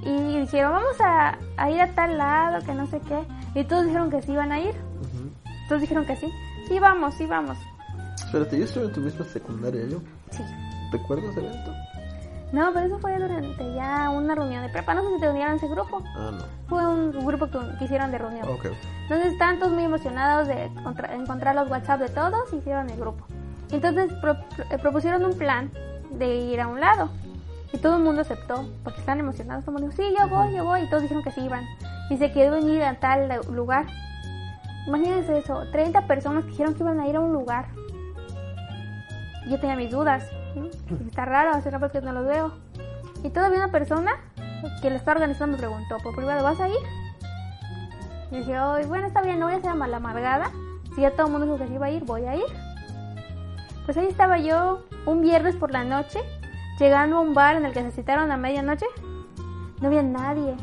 Y 0.02 0.40
dijeron, 0.40 0.72
vamos 0.72 1.00
a, 1.00 1.36
a 1.56 1.70
ir 1.70 1.80
a 1.80 1.88
tal 1.94 2.16
lado, 2.18 2.64
que 2.64 2.74
no 2.74 2.86
sé 2.86 3.00
qué. 3.00 3.22
Y 3.54 3.64
todos 3.64 3.84
dijeron 3.84 4.10
que 4.10 4.22
sí 4.22 4.32
iban 4.32 4.52
a 4.52 4.60
ir. 4.60 4.74
Todos 5.68 5.80
dijeron 5.82 6.04
que 6.06 6.16
sí. 6.16 6.28
Sí, 6.68 6.78
vamos, 6.78 7.14
sí, 7.14 7.26
vamos. 7.26 7.58
Espérate, 8.16 8.58
yo 8.58 8.64
estuve 8.64 8.84
en 8.86 8.92
tu 8.92 9.00
misma 9.00 9.24
secundaria, 9.26 9.86
yo. 9.86 9.98
Sí. 10.30 10.42
¿Recuerdas 10.92 11.36
el 11.36 11.46
evento? 11.46 11.72
No, 12.52 12.70
pero 12.72 12.86
eso 12.86 12.98
fue 12.98 13.16
durante 13.16 13.74
ya 13.74 14.10
una 14.10 14.34
reunión 14.34 14.62
de 14.62 14.68
prepa. 14.70 14.94
No 14.94 15.02
sé 15.02 15.14
si 15.14 15.20
te 15.20 15.28
unieron 15.30 15.52
a 15.52 15.56
ese 15.56 15.68
grupo. 15.68 16.02
Ah, 16.16 16.30
no. 16.32 16.44
Fue 16.68 16.84
un 16.86 17.12
grupo 17.24 17.46
que, 17.48 17.58
que 17.78 17.84
hicieron 17.84 18.10
de 18.10 18.18
reunión. 18.18 18.48
Ok. 18.48 18.66
Entonces 19.02 19.32
estaban 19.32 19.58
todos 19.60 19.72
muy 19.72 19.84
emocionados 19.84 20.48
de 20.48 20.68
contra- 20.82 21.14
encontrar 21.14 21.54
los 21.54 21.70
WhatsApp 21.70 22.00
de 22.00 22.08
todos 22.08 22.52
y 22.52 22.56
hicieron 22.56 22.90
el 22.90 22.98
grupo. 22.98 23.24
Entonces 23.70 24.12
pro- 24.20 24.36
pro- 24.56 24.64
eh, 24.70 24.78
propusieron 24.78 25.24
un 25.24 25.38
plan 25.38 25.70
de 26.10 26.36
ir 26.36 26.60
a 26.60 26.66
un 26.66 26.80
lado. 26.80 27.10
Y 27.72 27.78
todo 27.78 27.96
el 27.98 28.02
mundo 28.02 28.22
aceptó, 28.22 28.68
porque 28.82 29.00
estaban 29.00 29.20
emocionados. 29.20 29.64
Mundo 29.66 29.88
dijo, 29.88 29.92
sí, 30.02 30.14
yo 30.18 30.28
voy, 30.28 30.54
yo 30.54 30.64
voy. 30.64 30.82
Y 30.82 30.88
todos 30.90 31.02
dijeron 31.02 31.22
que 31.22 31.30
sí 31.30 31.40
iban. 31.42 31.64
Y 32.10 32.16
se 32.16 32.32
quedó 32.32 32.56
en 32.56 32.68
ir 32.68 32.82
a 32.82 32.98
tal 32.98 33.28
lu- 33.28 33.52
lugar. 33.54 33.86
Imagínense 34.86 35.38
eso, 35.38 35.62
30 35.70 36.06
personas 36.06 36.46
dijeron 36.46 36.74
que 36.74 36.82
iban 36.82 36.98
a 37.00 37.06
ir 37.06 37.16
a 37.16 37.20
un 37.20 37.32
lugar. 37.32 37.66
Yo 39.48 39.58
tenía 39.60 39.76
mis 39.76 39.90
dudas. 39.90 40.24
¿no? 40.56 40.66
Está 41.06 41.24
raro, 41.24 41.52
hace 41.52 41.70
rato 41.70 41.90
que 41.90 42.00
no 42.00 42.12
los 42.12 42.26
veo. 42.26 42.52
Y 43.22 43.30
todavía 43.30 43.58
una 43.58 43.70
persona 43.70 44.12
que 44.82 44.90
lo 44.90 44.96
está 44.96 45.12
organizando 45.12 45.56
me 45.56 45.58
preguntó, 45.58 45.98
por 46.02 46.14
privado, 46.16 46.42
¿vas 46.42 46.60
a 46.60 46.68
ir? 46.68 46.74
Y 48.32 48.36
dije, 48.38 48.56
"Ay, 48.56 48.84
bueno, 48.86 49.06
está 49.06 49.22
bien, 49.22 49.38
no 49.40 49.46
voy 49.46 49.54
a 49.56 49.60
ser 49.60 49.74
mala 49.74 49.98
amargada. 49.98 50.50
Si 50.94 51.02
ya 51.02 51.12
todo 51.12 51.26
el 51.26 51.32
mundo 51.32 51.46
dijo 51.46 51.58
que 51.58 51.68
sí 51.68 51.74
iba 51.74 51.86
a 51.86 51.90
ir, 51.90 52.04
voy 52.04 52.24
a 52.26 52.36
ir. 52.36 52.44
Pues 53.84 53.96
ahí 53.96 54.06
estaba 54.06 54.38
yo, 54.38 54.84
un 55.06 55.20
viernes 55.20 55.56
por 55.56 55.70
la 55.70 55.84
noche, 55.84 56.20
llegando 56.80 57.18
a 57.18 57.20
un 57.20 57.34
bar 57.34 57.56
en 57.56 57.66
el 57.66 57.72
que 57.72 57.82
se 57.82 57.92
citaron 57.92 58.32
a 58.32 58.36
medianoche. 58.36 58.86
No 59.80 59.88
había 59.88 60.02
nadie. 60.02 60.56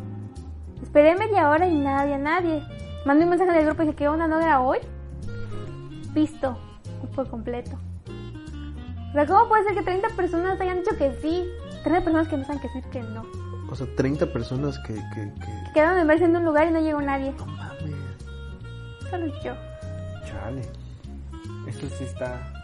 Esperé 0.82 1.16
media 1.16 1.50
hora 1.50 1.68
y 1.68 1.76
nadie, 1.78 2.18
nadie. 2.18 2.64
Mandé 3.06 3.24
un 3.24 3.30
mensaje 3.30 3.52
en 3.52 3.58
el 3.58 3.66
grupo 3.66 3.84
y 3.84 3.86
dije, 3.86 3.96
¿qué 3.96 4.08
onda? 4.08 4.28
¿No 4.28 4.40
era 4.40 4.60
hoy? 4.60 4.80
Visto, 6.14 6.58
por 7.16 7.30
completo. 7.30 7.78
O 9.10 9.14
sea, 9.14 9.26
¿cómo 9.26 9.48
puede 9.48 9.64
ser 9.64 9.76
que 9.76 9.84
30 9.84 10.10
personas 10.10 10.60
hayan 10.60 10.80
dicho 10.80 10.98
que 10.98 11.14
sí? 11.22 11.48
30 11.84 12.04
personas 12.04 12.28
que 12.28 12.38
no 12.38 12.44
saben 12.44 12.62
que 12.62 12.70
sí, 12.70 12.82
que 12.92 13.02
no. 13.02 13.24
O 13.70 13.76
sea, 13.76 13.88
30 13.96 14.26
personas 14.28 14.78
que... 14.80 14.96
que, 14.96 15.34
que... 15.34 15.74
Quedaron 15.74 16.00
en 16.00 16.08
verse 16.08 16.26
en 16.26 16.36
un 16.36 16.46
lugar 16.46 16.68
y 16.68 16.72
no 16.72 16.80
llegó 16.80 17.02
nadie. 17.02 17.34
No 17.38 17.46
mames. 17.46 17.96
Solo 19.10 19.28
yo. 19.44 19.54
Chale. 20.26 20.62
Eso 21.68 21.88
sí 21.98 22.04
está. 22.04 22.57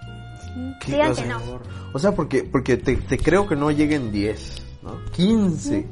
¿Qué? 0.79 0.91
Digan 0.93 1.11
O 1.11 1.15
que 1.15 1.21
sea, 1.21 1.37
no. 1.37 1.59
O 1.93 1.99
sea, 1.99 2.11
porque, 2.13 2.43
porque 2.43 2.77
te, 2.77 2.95
te 2.97 3.17
creo 3.17 3.47
que 3.47 3.55
no 3.55 3.71
lleguen 3.71 4.11
10, 4.11 4.61
¿no? 4.83 5.03
15. 5.11 5.87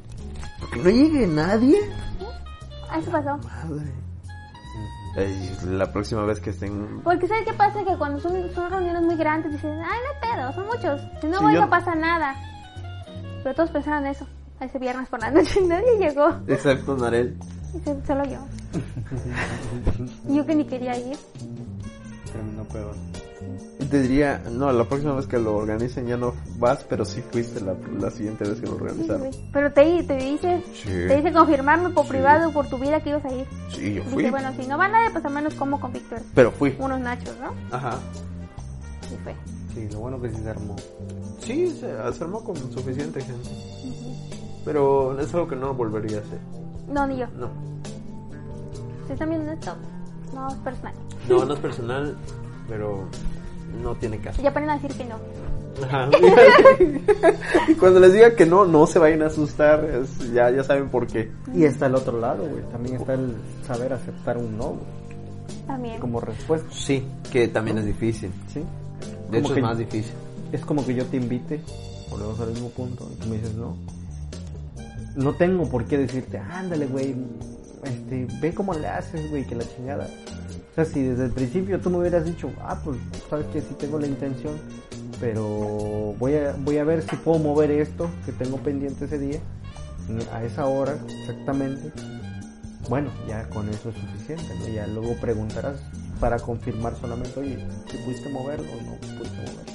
Porque 0.60 0.80
no 0.80 0.89
llegue 0.89 1.28
nadie. 1.28 1.78
Ah, 2.89 3.00
Eso 3.00 3.12
pasó. 3.12 3.38
Madre. 3.38 3.91
Ey, 5.17 5.58
la 5.65 5.91
próxima 5.91 6.24
vez 6.24 6.39
que 6.39 6.52
estén... 6.52 7.02
Porque 7.04 7.28
¿sabes 7.28 7.45
qué 7.45 7.54
pasa? 7.54 7.84
Que 7.84 7.97
cuando 7.97 8.19
son, 8.21 8.34
son 8.56 8.69
reuniones 8.71 9.02
muy 9.02 9.15
grandes 9.17 9.52
dicen, 9.52 9.71
ay, 9.71 9.80
no 9.82 10.30
hay 10.30 10.36
pedo, 10.38 10.54
son 10.54 10.65
muchos. 10.67 11.02
Si 11.19 11.28
no 11.28 11.38
Sí, 11.39 11.43
voy 11.43 11.54
yo- 11.56 11.62
no 11.62 11.69
pasa 11.69 11.93
nada. 11.95 12.34
Pero 13.43 13.54
todos 13.56 13.71
pensaron 13.71 14.06
eso. 14.08 14.26
Ese 14.62 14.78
viernes 14.80 15.10
por 15.10 15.19
la 15.19 15.32
noche 15.32 15.60
y 15.62 15.67
nadie 15.67 15.97
llegó. 16.00 16.30
Excepto 16.47 16.95
Narel. 16.95 17.38
Dice, 17.74 17.97
Solo 18.08 18.24
yo. 18.26 18.39
Y 20.30 20.36
yo 20.38 20.45
que 20.45 20.56
ni 20.56 20.65
quería 20.65 20.97
ir. 20.97 21.17
Terminó 22.32 22.63
peor. 22.65 22.95
Te 23.91 24.01
diría, 24.01 24.41
no, 24.49 24.71
la 24.71 24.86
próxima 24.86 25.13
vez 25.13 25.27
que 25.27 25.38
lo 25.38 25.56
organicen 25.58 26.08
ya 26.08 26.15
no 26.15 26.34
vas, 26.58 26.86
pero 26.88 27.04
sí 27.04 27.21
fuiste 27.21 27.60
la, 27.60 27.75
la 27.99 28.10
siguiente 28.10 28.45
vez 28.47 28.62
que 28.62 28.65
lo 28.67 28.77
Sí, 28.77 28.82
organizaron. 28.84 29.27
Pero 29.51 29.73
te, 29.73 30.04
te 30.04 30.15
dice, 30.15 30.63
Sí. 30.73 30.86
te 30.89 31.17
dice 31.17 31.34
confirmarme 31.34 31.89
por 31.89 32.06
Sí. 32.06 32.12
privado 32.12 32.51
por 32.54 32.67
tu 32.69 32.77
vida 32.80 33.01
que 33.01 33.10
ibas 33.10 33.25
a 33.25 33.34
ir. 33.34 33.45
Sí, 33.69 33.93
yo 33.95 34.01
Dice, 34.04 34.13
fui. 34.13 34.30
bueno, 34.30 34.54
si 34.58 34.65
no 34.65 34.77
va 34.77 34.88
nadie, 34.88 35.10
pues 35.12 35.25
al 35.25 35.34
menos 35.34 35.54
como 35.56 35.77
con 35.80 35.91
Víctor. 35.91 36.19
Pero 36.34 36.51
fui. 36.51 36.73
Unos 36.80 37.01
nachos, 37.01 37.36
¿no? 37.41 37.75
Ajá. 37.75 37.99
Y 39.13 39.17
fue. 39.23 39.36
Sí, 39.73 39.89
lo 39.91 39.99
bueno 39.99 40.21
que 40.21 40.30
sí 40.30 40.38
se 40.41 40.49
armó. 40.49 40.75
Sí, 41.41 41.67
se, 41.67 42.13
se 42.13 42.23
armó 42.23 42.43
con 42.45 42.56
suficiente 42.71 43.19
gente. 43.21 43.49
Pero 44.63 45.19
es 45.19 45.34
algo 45.34 45.47
que 45.49 45.56
no 45.58 45.73
volvería 45.73 46.19
a 46.19 46.21
hacer. 46.21 46.39
No, 46.88 47.06
ni 47.08 47.17
yo. 47.17 47.27
No. 47.38 47.49
Si 49.08 49.13
están 49.13 49.30
viendo 49.30 49.51
esto, 49.51 49.75
no 50.34 50.47
es 50.47 50.56
personal. 50.56 50.93
No, 51.27 51.43
no 51.45 51.54
es 51.56 51.60
personal, 51.60 52.15
pero 52.69 53.04
no 53.82 53.96
tiene 53.96 54.20
caso. 54.20 54.42
Ya 54.42 54.54
ponen 54.54 54.70
a 54.70 54.76
decir 54.78 54.92
que 54.98 55.06
no. 55.06 55.16
Ajá. 55.86 56.10
y 57.70 57.74
cuando 57.80 58.00
les 58.00 58.14
diga 58.14 58.36
que 58.36 58.46
no, 58.46 58.66
no 58.66 58.86
se 58.88 59.00
vayan 59.00 59.22
a 59.24 59.28
asustar. 59.28 59.84
es- 59.86 60.32
ya, 60.34 60.50
ya 60.52 60.64
saben 60.64 60.90
por 60.90 61.08
qué. 61.08 61.32
Y 61.54 61.64
está 61.66 61.86
el 61.88 61.96
otro 61.96 62.20
lado, 62.20 62.46
güey. 62.48 62.64
También 62.72 62.96
está 62.98 63.14
el 63.14 63.36
saber 63.66 63.94
aceptar 63.94 64.38
un 64.38 64.58
no, 64.58 64.70
güey, 64.70 65.66
También. 65.68 66.00
como 66.00 66.20
respuesta. 66.20 66.68
Sí, 66.72 67.06
que 67.32 67.48
también 67.48 67.78
es 67.78 67.86
difícil. 67.86 68.32
¿Sí? 68.48 68.60
De 68.60 68.66
Como 69.26 69.38
hecho, 69.40 69.54
que- 69.54 69.60
es 69.60 69.66
más 69.66 69.78
difícil. 69.78 70.14
Es 70.52 70.66
como 70.66 70.86
que 70.86 70.94
yo 70.94 71.06
te 71.06 71.16
invite, 71.18 71.62
volvemos 72.10 72.40
al 72.42 72.50
mismo 72.50 72.70
punto, 72.70 73.10
y 73.12 73.16
tú 73.16 73.30
me 73.30 73.38
dices 73.38 73.54
no. 73.56 73.76
No 75.16 75.34
tengo 75.36 75.70
por 75.70 75.86
qué 75.86 75.98
decirte, 75.98 76.38
ándale, 76.38 76.86
güey, 76.88 77.16
este, 77.84 78.28
ve 78.42 78.54
cómo 78.54 78.74
le 78.74 78.88
haces, 78.88 79.30
güey, 79.30 79.46
que 79.46 79.56
la 79.56 79.64
chingada. 79.64 80.08
O 80.72 80.76
sea, 80.76 80.86
si 80.86 81.02
desde 81.04 81.26
el 81.26 81.32
principio 81.32 81.80
tú 81.80 81.90
me 81.90 81.98
hubieras 81.98 82.26
dicho, 82.26 82.50
ah, 82.62 82.80
pues, 82.84 82.98
sabes 83.30 83.46
que 83.48 83.62
sí 83.62 83.74
tengo 83.78 84.00
la 84.00 84.08
intención, 84.08 84.56
pero 85.20 86.16
voy 86.18 86.36
a, 86.36 86.56
voy 86.60 86.78
a 86.78 86.84
ver 86.84 87.02
si 87.02 87.16
puedo 87.18 87.40
mover 87.40 87.72
esto 87.72 88.10
que 88.26 88.32
tengo 88.32 88.58
pendiente 88.58 89.06
ese 89.06 89.20
día, 89.20 89.40
a 90.34 90.44
esa 90.44 90.68
hora 90.68 90.98
exactamente. 91.20 91.92
Bueno, 92.90 93.12
ya 93.28 93.48
con 93.50 93.70
eso 93.70 93.90
es 93.90 93.96
suficiente, 93.96 94.56
¿no? 94.60 94.68
Ya 94.68 94.88
luego 94.88 95.16
preguntarás 95.20 95.82
para 96.20 96.40
confirmar 96.40 96.96
solamente, 96.96 97.40
oye, 97.40 97.58
si 97.90 97.98
pudiste 97.98 98.30
moverlo 98.30 98.66
o 98.72 98.82
no 98.82 98.96
pudiste 99.18 99.38
moverlo 99.38 99.72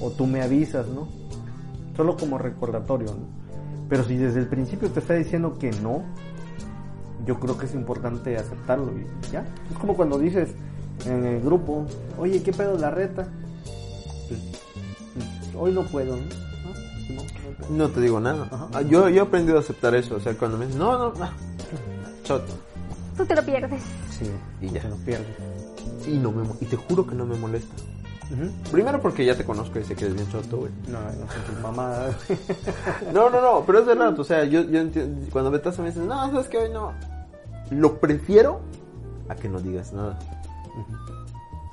o 0.00 0.10
tú 0.10 0.26
me 0.26 0.42
avisas, 0.42 0.86
¿no? 0.88 1.08
Solo 1.96 2.16
como 2.16 2.38
recordatorio, 2.38 3.08
¿no? 3.08 3.26
Pero 3.88 4.04
si 4.04 4.16
desde 4.16 4.40
el 4.40 4.48
principio 4.48 4.90
te 4.90 5.00
está 5.00 5.14
diciendo 5.14 5.58
que 5.58 5.70
no, 5.70 6.02
yo 7.26 7.38
creo 7.40 7.56
que 7.58 7.66
es 7.66 7.74
importante 7.74 8.36
aceptarlo 8.36 8.92
y 8.98 9.06
ya. 9.32 9.44
Es 9.70 9.78
como 9.78 9.96
cuando 9.96 10.18
dices 10.18 10.50
en 11.06 11.24
el 11.24 11.40
grupo, 11.42 11.86
oye, 12.18 12.42
¿qué 12.42 12.52
pedo 12.52 12.76
la 12.78 12.90
reta? 12.90 13.26
Hoy 15.56 15.72
no 15.72 15.82
puedo, 15.84 16.16
¿no? 16.16 16.22
¿No? 16.22 17.14
No, 17.14 17.22
no 17.22 17.56
puedo. 17.58 17.70
No 17.70 17.88
te 17.88 18.00
digo 18.00 18.20
nada. 18.20 18.48
Ajá. 18.50 18.68
Ah, 18.74 18.82
Yo, 18.82 19.08
yo 19.08 19.22
he 19.22 19.26
aprendido 19.26 19.56
a 19.56 19.60
aceptar 19.60 19.94
eso. 19.94 20.16
O 20.16 20.20
sea, 20.20 20.34
cuando 20.36 20.58
me 20.58 20.66
dicen, 20.66 20.80
no, 20.80 20.98
no, 20.98 21.12
ah, 21.22 21.32
choto. 22.24 22.52
Tú 23.16 23.24
te 23.24 23.36
lo 23.36 23.42
pierdes. 23.44 23.80
Sí, 24.10 24.28
Y 24.60 24.70
ya. 24.70 24.80
te 24.82 24.88
lo 24.88 24.96
pierdes. 24.96 25.26
Y, 26.06 26.18
no 26.18 26.32
me, 26.32 26.44
y 26.60 26.64
te 26.66 26.76
juro 26.76 27.06
que 27.06 27.14
no 27.14 27.24
me 27.24 27.36
molesta. 27.36 27.74
Primero 28.72 29.00
porque 29.00 29.24
ya 29.24 29.36
te 29.36 29.44
conozco 29.44 29.78
y 29.78 29.84
sé 29.84 29.94
que 29.94 30.06
eres 30.06 30.16
bien 30.16 30.28
choto, 30.30 30.56
güey. 30.56 30.72
No, 30.88 30.98
no 30.98 31.30
son 31.30 31.42
tus 31.46 31.60
mamadas. 31.62 32.16
No, 33.12 33.30
no, 33.30 33.40
no, 33.40 33.62
pero 33.64 33.78
es 33.80 33.86
verdad. 33.86 34.18
O 34.18 34.24
sea, 34.24 34.44
yo, 34.44 34.62
yo 34.62 34.80
entiendo. 34.80 35.28
Cuando 35.30 35.50
Betasa 35.52 35.82
me 35.82 35.88
dice, 35.88 36.00
no, 36.00 36.14
sabes 36.30 36.48
que 36.48 36.56
hoy 36.58 36.70
no. 36.70 36.92
Lo 37.70 37.98
prefiero 37.98 38.60
a 39.28 39.34
que 39.34 39.48
no 39.48 39.60
digas 39.60 39.92
nada. 39.92 40.18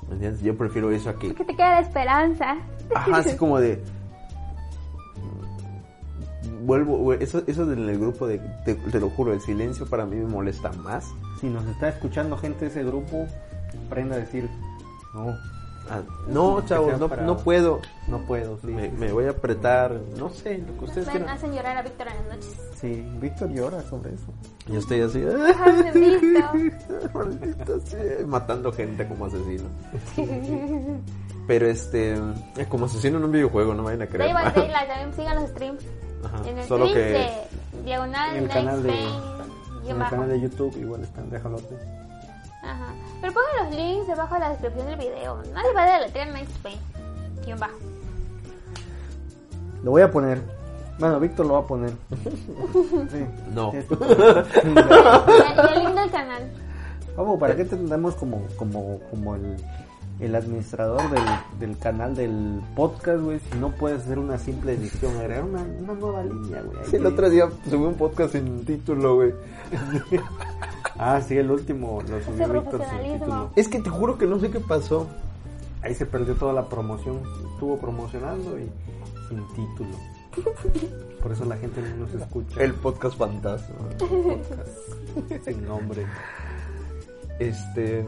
¿Me 0.08 0.14
entiendes? 0.14 0.42
Yo 0.42 0.56
prefiero 0.56 0.90
eso 0.90 1.10
a 1.10 1.18
que. 1.18 1.34
Que 1.34 1.44
te 1.44 1.56
queda 1.56 1.70
la 1.70 1.80
esperanza. 1.80 2.56
Ajá, 2.94 3.16
así 3.16 3.36
como 3.36 3.58
de. 3.60 3.82
Vuelvo, 6.64 6.98
güey, 6.98 7.22
eso, 7.22 7.42
eso 7.46 7.72
en 7.72 7.88
el 7.88 7.98
grupo 7.98 8.26
de, 8.26 8.38
te, 8.64 8.74
te 8.74 9.00
lo 9.00 9.10
juro, 9.10 9.32
el 9.32 9.40
silencio 9.40 9.86
para 9.86 10.06
mí 10.06 10.16
me 10.16 10.26
molesta 10.26 10.72
más. 10.72 11.12
Si 11.40 11.48
nos 11.48 11.66
está 11.66 11.88
escuchando 11.88 12.36
gente 12.36 12.66
de 12.66 12.70
ese 12.70 12.84
grupo, 12.84 13.26
aprenda 13.86 14.14
a 14.14 14.18
decir, 14.18 14.48
no, 15.12 15.34
Ah, 15.90 16.00
no, 16.28 16.64
chavos, 16.64 16.98
no, 16.98 17.08
no 17.08 17.36
puedo. 17.36 17.80
no 18.08 18.18
puedo. 18.20 18.58
Sí, 18.60 18.68
Me, 18.68 18.88
sí, 18.90 18.96
me 18.96 19.12
voy 19.12 19.26
a 19.26 19.30
apretar, 19.30 20.00
no 20.16 20.30
sé, 20.30 20.58
lo 20.58 20.78
que 20.78 20.84
ustedes 20.84 21.08
quieran. 21.08 21.28
hacen 21.28 21.52
llorar 21.52 21.76
a 21.76 21.82
Víctor 21.82 22.06
en 22.08 22.14
las 22.16 22.26
noches. 22.36 22.56
sí, 22.76 23.04
Víctor 23.20 23.50
llora 23.50 23.82
sobre 23.82 24.14
eso. 24.14 24.26
Yo 24.68 24.78
estoy 24.78 25.00
así, 25.00 25.22
Ay, 25.58 25.82
bendito. 25.92 27.08
maldito 27.14 27.80
sea, 27.80 28.26
matando 28.26 28.72
gente 28.72 29.06
como 29.08 29.26
asesino. 29.26 29.68
Pero 31.46 31.66
este, 31.66 32.14
eh, 32.14 32.66
como 32.68 32.86
asesino 32.86 33.18
en 33.18 33.24
un 33.24 33.32
videojuego, 33.32 33.74
no 33.74 33.82
vayan 33.82 34.02
a 34.02 34.04
Day 34.06 34.12
creer. 34.14 34.34
by 34.34 34.52
Daylight, 34.54 34.88
también 34.88 35.12
sigan 35.14 35.34
los 35.36 35.50
streams. 35.50 35.84
Ajá, 36.24 36.48
En 36.48 36.58
el 36.58 36.64
Solo 36.68 36.86
stream 36.88 37.04
que 37.06 37.12
de 37.12 37.30
Diagonal, 37.84 38.36
En 38.36 38.42
el 38.44 38.48
canal 38.48 38.82
de- 38.84 38.88
Spain, 38.90 39.10
En 39.88 40.00
el 40.02 40.08
canal 40.08 40.28
de 40.28 40.40
YouTube 40.40 40.76
igual 40.80 41.02
están, 41.02 41.28
déjalote. 41.30 41.74
Ajá. 42.62 42.94
Pero 43.20 43.32
pongan 43.32 43.66
los 43.70 43.74
links 43.76 44.06
debajo 44.06 44.34
de 44.34 44.40
la 44.40 44.50
descripción 44.50 44.86
del 44.86 44.96
video. 44.96 45.42
Nadie 45.52 45.72
va 45.74 45.82
a 45.82 45.98
deletrear 45.98 46.28
Spain. 46.36 46.78
Guión 47.44 47.58
bajo. 47.58 47.74
Lo 49.82 49.90
voy 49.90 50.02
a 50.02 50.10
poner. 50.10 50.40
Bueno, 50.98 51.18
Víctor 51.18 51.46
lo 51.46 51.54
va 51.54 51.60
a 51.60 51.66
poner. 51.66 51.92
Sí. 53.10 53.26
no. 53.52 53.72
Esto- 53.72 53.98
Y 54.64 54.68
el 54.68 55.84
link 55.84 55.94
del 55.94 56.10
canal. 56.10 56.50
Vamos, 57.16 57.38
¿para 57.40 57.56
qué 57.56 57.64
tendremos 57.64 58.14
como, 58.14 58.46
como, 58.56 59.00
como 59.10 59.34
el, 59.34 59.56
el 60.20 60.34
administrador 60.34 61.02
del, 61.10 61.22
del 61.58 61.78
canal 61.78 62.14
del 62.14 62.60
podcast, 62.76 63.20
güey? 63.22 63.40
Si 63.50 63.58
no 63.58 63.70
puedes 63.70 64.02
hacer 64.02 64.18
una 64.18 64.38
simple 64.38 64.72
edición, 64.74 65.16
agregar 65.18 65.44
una, 65.44 65.62
una 65.62 65.94
nueva 65.94 66.22
línea, 66.22 66.62
güey. 66.62 66.78
Sí, 66.88 66.96
el 66.96 67.02
que- 67.02 67.08
otro 67.08 67.28
día 67.28 67.48
subí 67.68 67.84
un 67.84 67.94
podcast 67.94 68.32
sin 68.32 68.64
título, 68.64 69.16
güey. 69.16 69.34
Ah, 71.04 71.20
sí, 71.20 71.36
el 71.36 71.50
último 71.50 72.00
lo 72.02 72.22
subió 72.22 72.48
Víctor 72.62 72.82
sin 72.90 73.12
título. 73.18 73.50
Es 73.56 73.68
que 73.68 73.80
te 73.80 73.90
juro 73.90 74.18
que 74.18 74.26
no 74.26 74.38
sé 74.38 74.50
qué 74.50 74.60
pasó. 74.60 75.08
Ahí 75.82 75.94
se 75.94 76.06
perdió 76.06 76.34
toda 76.34 76.52
la 76.52 76.68
promoción. 76.68 77.20
Estuvo 77.52 77.76
promocionando 77.78 78.56
y 78.58 78.70
sin 79.28 79.46
título. 79.48 79.96
Por 81.20 81.32
eso 81.32 81.44
la 81.44 81.56
gente 81.56 81.82
no 81.82 82.06
nos 82.06 82.14
escucha. 82.14 82.62
El 82.62 82.74
podcast 82.74 83.16
fantasma. 83.18 83.74
podcast 83.98 85.44
sin 85.44 85.66
nombre. 85.66 86.06
Este. 87.38 88.04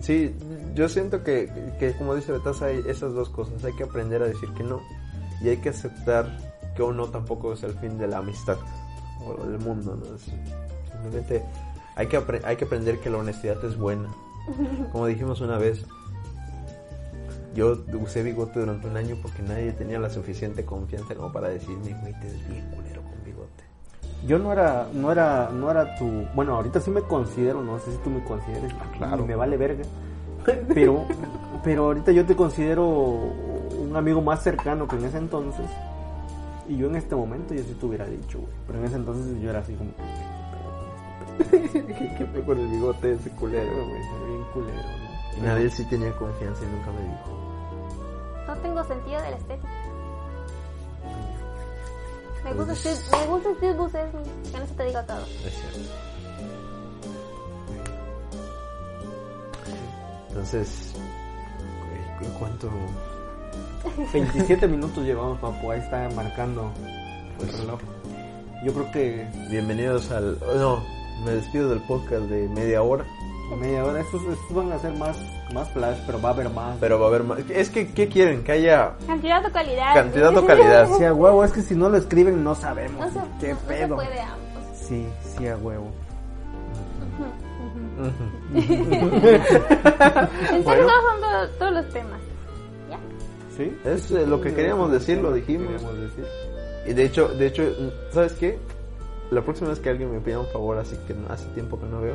Sí, 0.00 0.34
yo 0.74 0.88
siento 0.88 1.22
que, 1.22 1.50
que 1.78 1.92
como 1.96 2.14
dice 2.14 2.32
Betasa, 2.32 2.66
hay 2.66 2.82
esas 2.86 3.12
dos 3.14 3.28
cosas. 3.30 3.62
Hay 3.64 3.74
que 3.74 3.84
aprender 3.84 4.22
a 4.22 4.26
decir 4.26 4.48
que 4.56 4.62
no. 4.64 4.80
Y 5.42 5.48
hay 5.50 5.58
que 5.58 5.68
aceptar 5.68 6.36
que 6.74 6.82
un 6.82 6.96
no 6.96 7.06
tampoco 7.08 7.52
es 7.52 7.62
el 7.62 7.74
fin 7.74 7.98
de 7.98 8.06
la 8.06 8.18
amistad 8.18 8.56
o 9.26 9.46
del 9.46 9.58
mundo. 9.60 9.96
¿no? 9.96 10.16
Es- 10.16 10.32
simplemente 10.90 11.44
hay 11.96 12.06
que, 12.08 12.18
apre- 12.18 12.42
hay 12.44 12.56
que 12.56 12.64
aprender 12.64 12.98
que 13.00 13.10
la 13.10 13.18
honestidad 13.18 13.62
es 13.64 13.76
buena. 13.78 14.08
Como 14.92 15.06
dijimos 15.06 15.40
una 15.40 15.58
vez, 15.58 15.84
yo 17.54 17.78
usé 18.00 18.22
bigote 18.22 18.60
durante 18.60 18.86
un 18.88 18.96
año 18.96 19.16
porque 19.22 19.42
nadie 19.42 19.72
tenía 19.72 19.98
la 19.98 20.10
suficiente 20.10 20.64
confianza 20.64 21.14
como 21.14 21.32
para 21.32 21.48
decirme, 21.48 21.94
güey, 22.00 22.12
te 22.20 22.26
ves 22.26 22.48
bien 22.48 22.64
culero 22.74 23.00
con 23.02 23.24
bigote. 23.24 23.64
Yo 24.26 24.38
no 24.38 24.52
era, 24.52 24.88
no 24.92 25.12
era, 25.12 25.50
no 25.50 25.70
era 25.70 25.94
tu, 25.96 26.04
bueno, 26.34 26.56
ahorita 26.56 26.80
sí 26.80 26.90
me 26.90 27.02
considero, 27.02 27.62
no 27.62 27.78
sé 27.78 27.92
si 27.92 27.98
tú 27.98 28.10
me 28.10 28.24
consideres, 28.24 28.72
claro. 28.98 29.22
y 29.22 29.26
me 29.28 29.36
vale 29.36 29.56
verga, 29.56 29.84
pero, 30.74 31.04
pero 31.62 31.84
ahorita 31.84 32.10
yo 32.10 32.24
te 32.26 32.34
considero 32.34 32.84
un 32.88 33.92
amigo 33.94 34.20
más 34.20 34.42
cercano 34.42 34.88
que 34.88 34.96
en 34.96 35.04
ese 35.04 35.18
entonces, 35.18 35.66
y 36.68 36.76
yo 36.76 36.88
en 36.88 36.96
este 36.96 37.14
momento 37.14 37.54
yo 37.54 37.62
sí 37.62 37.76
te 37.78 37.86
hubiera 37.86 38.06
dicho, 38.06 38.38
güey, 38.38 38.50
pero 38.66 38.78
en 38.80 38.84
ese 38.86 38.96
entonces 38.96 39.40
yo 39.40 39.50
era 39.50 39.60
así 39.60 39.74
como, 39.74 39.90
¿Qué, 42.18 42.26
fue 42.32 42.44
con 42.44 42.58
el 42.58 42.68
bigote 42.68 43.12
ese 43.12 43.30
culero, 43.30 43.86
güey? 43.88 44.02
se 44.02 44.26
bien 44.26 44.44
culero, 44.52 44.82
¿no? 44.82 45.38
Y 45.38 45.40
nadie 45.40 45.70
sí 45.70 45.84
tenía 45.86 46.12
confianza 46.16 46.62
y 46.64 46.68
nunca 46.68 46.90
me 46.92 47.02
dijo. 47.02 47.44
No 48.46 48.56
tengo 48.56 48.84
sentido 48.84 49.22
de 49.22 49.30
la 49.30 49.36
estética. 49.36 49.68
Me 52.44 52.52
gusta 52.52 52.74
Steve, 52.74 52.96
me 53.10 53.26
gusta 53.26 53.48
Steve 53.56 53.74
Buscemi. 53.74 54.12
Con 54.52 54.62
eso 54.62 54.74
te 54.76 54.84
digo 54.84 55.02
todo. 55.04 55.22
Es 55.22 55.54
cierto. 55.54 56.14
Entonces, 60.28 60.94
¿en 62.20 62.30
cuánto? 62.32 62.70
27 64.12 64.68
minutos 64.68 65.04
llevamos, 65.04 65.38
papu, 65.38 65.70
ahí 65.70 65.80
está 65.80 66.08
marcando 66.14 66.70
el 67.40 67.48
reloj. 67.58 67.80
Yo 68.64 68.72
creo 68.72 68.92
que 68.92 69.28
Bienvenidos 69.50 70.10
al... 70.10 70.38
No, 70.56 70.82
me 71.24 71.32
despido 71.32 71.70
del 71.70 71.80
podcast 71.80 72.22
de 72.24 72.48
media 72.48 72.82
hora, 72.82 73.04
media 73.60 73.84
hora, 73.84 74.00
estos, 74.00 74.22
estos 74.22 74.54
van 74.54 74.72
a 74.72 74.78
ser 74.78 74.92
más, 74.96 75.16
más 75.52 75.68
flash, 75.70 75.98
pero 76.06 76.20
va 76.20 76.30
a 76.30 76.32
haber 76.32 76.50
más. 76.50 76.76
pero 76.80 76.98
va 76.98 77.06
a 77.06 77.08
haber 77.10 77.24
más... 77.24 77.38
Es 77.50 77.70
que, 77.70 77.92
¿qué 77.92 78.08
quieren? 78.08 78.42
Que 78.42 78.52
haya... 78.52 78.92
Cantidad 79.06 79.44
o 79.46 79.52
calidad. 79.52 79.94
Cantidad 79.94 80.36
o 80.36 80.46
calidad. 80.46 80.88
Sí, 80.98 81.04
a 81.04 81.12
huevo, 81.14 81.44
es 81.44 81.52
que 81.52 81.62
si 81.62 81.74
no 81.74 81.88
lo 81.88 81.96
escriben 81.98 82.42
no 82.42 82.54
sabemos. 82.54 83.00
No 83.00 83.12
se, 83.12 83.20
¿Qué 83.40 83.48
no, 83.48 83.54
no 83.54 83.60
se 83.60 83.66
pedo? 83.66 83.94
puede 83.96 84.20
ambos. 84.20 84.64
Sí, 84.76 85.06
sí, 85.36 85.46
a 85.46 85.56
huevo. 85.56 85.86
En 88.54 90.64
serio, 90.64 90.86
no 90.86 90.90
son 90.90 91.20
to- 91.20 91.48
todos 91.58 91.72
los 91.72 91.88
temas. 91.90 92.20
¿Ya? 92.90 92.98
¿Sí? 93.56 93.76
Es 93.84 94.10
eh, 94.10 94.26
lo 94.26 94.40
que 94.40 94.52
queríamos 94.54 94.90
decir, 94.90 95.18
lo 95.18 95.32
dijimos. 95.32 95.80
Decir. 95.82 96.24
Y 96.86 96.92
de 96.92 97.04
hecho, 97.04 97.28
de 97.28 97.46
hecho, 97.46 97.62
¿sabes 98.12 98.32
qué? 98.34 98.58
La 99.30 99.42
próxima 99.42 99.70
vez 99.70 99.80
que 99.80 99.90
alguien 99.90 100.12
me 100.12 100.20
pida 100.20 100.38
un 100.40 100.46
favor, 100.46 100.78
así 100.78 100.96
que 101.06 101.14
no- 101.14 101.28
hace 101.32 101.46
tiempo 101.48 101.78
que 101.80 101.86
no 101.86 102.00
veo, 102.00 102.14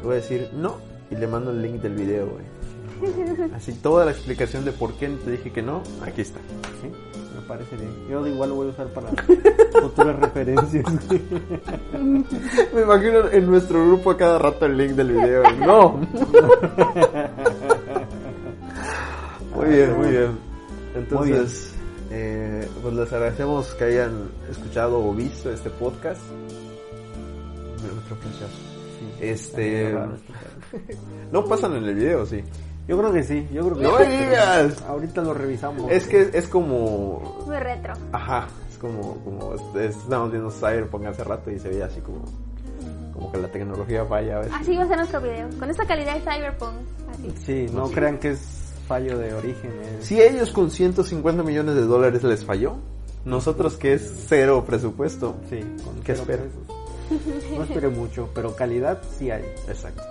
le 0.00 0.02
voy 0.04 0.12
a 0.12 0.16
decir 0.16 0.48
no 0.54 0.76
y 1.10 1.14
le 1.16 1.26
mando 1.26 1.50
el 1.50 1.62
link 1.62 1.80
del 1.82 1.94
video, 1.94 2.26
güey. 2.26 2.44
Así 3.54 3.72
toda 3.74 4.04
la 4.04 4.10
explicación 4.10 4.64
de 4.64 4.72
por 4.72 4.92
qué 4.94 5.08
te 5.08 5.30
dije 5.30 5.50
que 5.52 5.62
no, 5.62 5.82
aquí 6.06 6.20
está. 6.20 6.38
Sí, 6.82 6.88
me 7.34 7.40
parece 7.48 7.74
bien. 7.76 7.90
Yo 8.10 8.26
igual 8.26 8.50
lo 8.50 8.56
voy 8.56 8.66
a 8.68 8.70
usar 8.70 8.88
para 8.88 9.08
futuras 9.80 10.18
referencias. 10.20 10.84
Me 12.74 12.82
imagino 12.82 13.28
en 13.30 13.46
nuestro 13.50 13.86
grupo 13.86 14.10
a 14.10 14.16
cada 14.18 14.38
rato 14.38 14.66
el 14.66 14.76
link 14.76 14.90
del 14.92 15.12
video. 15.12 15.42
No. 15.66 15.98
muy 19.54 19.66
bien, 19.68 19.96
muy 19.98 20.08
bien. 20.10 20.38
Entonces, 20.94 21.69
eh, 22.10 22.68
pues 22.82 22.94
les 22.94 23.12
agradecemos 23.12 23.74
que 23.74 23.84
hayan 23.84 24.30
escuchado 24.50 24.98
o 25.04 25.12
visto 25.14 25.50
este 25.50 25.70
podcast. 25.70 26.20
Nuestro 27.94 28.16
precioso. 28.16 28.54
Este, 29.20 29.94
no 31.32 31.44
pasan 31.46 31.76
en 31.76 31.84
el 31.84 31.94
video, 31.94 32.26
sí. 32.26 32.42
Yo 32.88 32.98
creo 32.98 33.12
que 33.12 33.22
sí, 33.22 33.46
yo 33.52 33.62
creo 33.68 33.76
que 33.76 33.82
No 33.84 33.98
sí. 33.98 34.04
digas. 34.24 34.82
Ahorita 34.82 35.22
lo 35.22 35.32
revisamos. 35.34 35.90
Es 35.90 36.06
que 36.06 36.30
es 36.32 36.48
como, 36.48 37.44
Muy 37.46 37.56
retro. 37.56 37.94
ajá, 38.12 38.48
es 38.70 38.78
como, 38.78 39.14
como 39.24 39.54
es- 39.54 39.94
estábamos 39.96 40.32
viendo 40.32 40.50
Cyberpunk 40.50 41.06
hace 41.06 41.22
rato 41.24 41.50
y 41.50 41.58
se 41.58 41.68
veía 41.68 41.86
así 41.86 42.00
como, 42.00 42.24
como 43.12 43.30
que 43.30 43.38
la 43.38 43.48
tecnología 43.48 44.04
falla 44.06 44.36
a 44.36 44.38
veces. 44.40 44.54
Así 44.60 44.76
va 44.76 44.82
a 44.82 44.88
ser 44.88 44.96
nuestro 44.96 45.20
video. 45.20 45.48
Con 45.58 45.70
esa 45.70 45.86
calidad 45.86 46.14
de 46.16 46.20
Cyberpunk. 46.20 46.74
Así. 47.12 47.32
Sí, 47.44 47.66
no 47.72 47.86
Sí. 47.86 47.94
crean 47.94 48.18
que 48.18 48.30
es 48.32 48.40
fallo 48.90 49.16
de 49.18 49.32
origen. 49.34 49.70
es- 50.00 50.04
Si 50.06 50.20
a 50.20 50.26
ellos 50.28 50.50
con 50.50 50.68
150 50.72 51.44
millones 51.44 51.76
de 51.76 51.82
dólares 51.82 52.24
les 52.24 52.44
falló, 52.44 52.74
nosotros 53.24 53.76
que 53.76 53.94
es 53.94 54.02
cero 54.28 54.64
presupuesto. 54.66 55.36
Sí, 55.48 55.60
con 55.84 56.00
¿Qué 56.02 56.14
pesos. 56.14 56.48
No 57.56 57.62
esperé 57.62 57.88
mucho, 57.88 58.28
pero 58.34 58.56
calidad 58.56 58.98
sí 59.16 59.30
hay. 59.30 59.44
Exacto. 59.68 60.02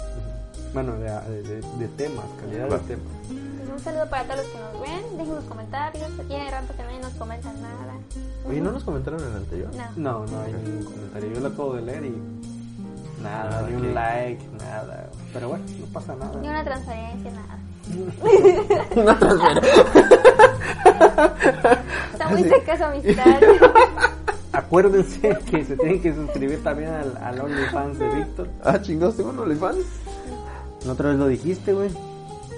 Bueno, 0.73 0.93
de, 0.97 1.09
de- 1.43 1.61
de 1.61 1.87
temas, 1.97 2.23
calidad 2.39 2.67
Claro. 2.67 2.83
de 2.83 2.95
temas. 2.95 3.13
Pues 3.27 3.69
un 3.69 3.79
saludo 3.83 4.09
para 4.09 4.23
todos 4.23 4.37
los 4.37 4.47
que 4.47 4.59
nos 4.59 4.81
ven. 4.81 5.17
Dejen 5.17 5.35
sus 5.35 5.45
comentarios. 5.45 6.07
Tiene 6.29 6.51
rato 6.51 6.73
que 6.77 6.83
nadie 6.83 6.99
nos 7.01 7.13
comenta 7.15 7.51
nada. 7.53 7.93
Oye, 8.47 8.61
¿no 8.61 8.71
nos 8.71 8.83
comentaron 8.85 9.19
en 9.21 9.27
el 9.27 9.35
anterior? 9.35 9.69
No. 9.97 10.23
No, 10.23 10.25
no 10.25 10.41
hay 10.41 10.53
ningún 10.53 10.85
comentario. 10.85 11.33
Yo 11.33 11.39
lo 11.41 11.47
acabo 11.49 11.73
de 11.75 11.81
leer 11.81 12.05
y 12.05 12.13
nada, 13.21 13.67
ni 13.67 13.75
un 13.75 13.93
like, 13.93 14.45
nada. 14.59 15.09
Pero 15.33 15.49
bueno, 15.49 15.65
no 15.81 15.85
pasa 15.87 16.15
nada. 16.15 16.39
Ni 16.39 16.47
una 16.47 16.63
transferencia, 16.63 17.31
nada. 17.31 17.57
Una 18.95 19.19
transferencia. 19.19 19.85
Está 22.13 22.29
muy 22.29 22.43
seca 22.43 22.77
su 22.77 22.83
amistad. 22.83 23.25
Acuérdense 24.51 25.37
que 25.49 25.63
se 25.63 25.77
tienen 25.77 26.01
que 26.01 26.13
suscribir 26.13 26.63
también 26.63 26.89
al, 26.89 27.17
al 27.17 27.39
OnlyFans 27.39 27.99
de 27.99 28.09
Víctor. 28.09 28.47
Ah, 28.63 28.81
chingados, 28.81 29.15
tengo 29.15 29.29
un 29.29 29.39
OnlyFans. 29.39 29.85
La 30.85 30.93
otra 30.93 31.09
vez 31.09 31.19
lo 31.19 31.27
dijiste, 31.27 31.73
güey. 31.73 31.89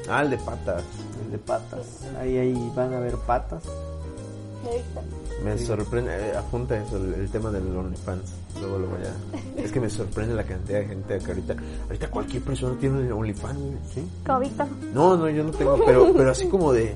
Ah, 0.09 0.21
el 0.21 0.29
de 0.31 0.37
patas. 0.37 0.83
El 1.25 1.31
de 1.31 1.37
patas. 1.37 1.85
Ahí, 2.19 2.37
ahí 2.37 2.71
van 2.75 2.93
a 2.93 2.99
ver 2.99 3.15
patas. 3.15 3.63
De 3.63 4.77
Víctor. 4.77 5.20
Me 5.43 5.57
sorprende, 5.57 6.11
eh, 6.11 6.37
apunta 6.37 6.77
eso, 6.77 6.97
el, 6.97 7.15
el 7.15 7.29
tema 7.29 7.49
del 7.51 7.75
OnlyFans. 7.75 8.33
Luego 8.59 8.77
lo 8.79 8.87
voy 8.89 8.99
a. 8.99 9.59
Es 9.61 9.71
que 9.71 9.79
me 9.79 9.89
sorprende 9.89 10.35
la 10.35 10.43
cantidad 10.43 10.79
de 10.79 10.85
gente 10.85 11.17
que 11.17 11.25
ahorita. 11.25 11.55
Ahorita 11.87 12.07
cualquier 12.09 12.43
persona 12.43 12.75
tiene 12.79 12.99
un 12.99 13.11
OnlyFans. 13.11 13.59
¿Sí? 13.93 14.03
Como 14.25 14.39
Víctor. 14.39 14.67
No, 14.93 15.17
no, 15.17 15.29
yo 15.29 15.43
no 15.43 15.51
tengo, 15.51 15.79
pero, 15.83 16.13
pero 16.17 16.29
así 16.31 16.47
como 16.47 16.71
de. 16.73 16.93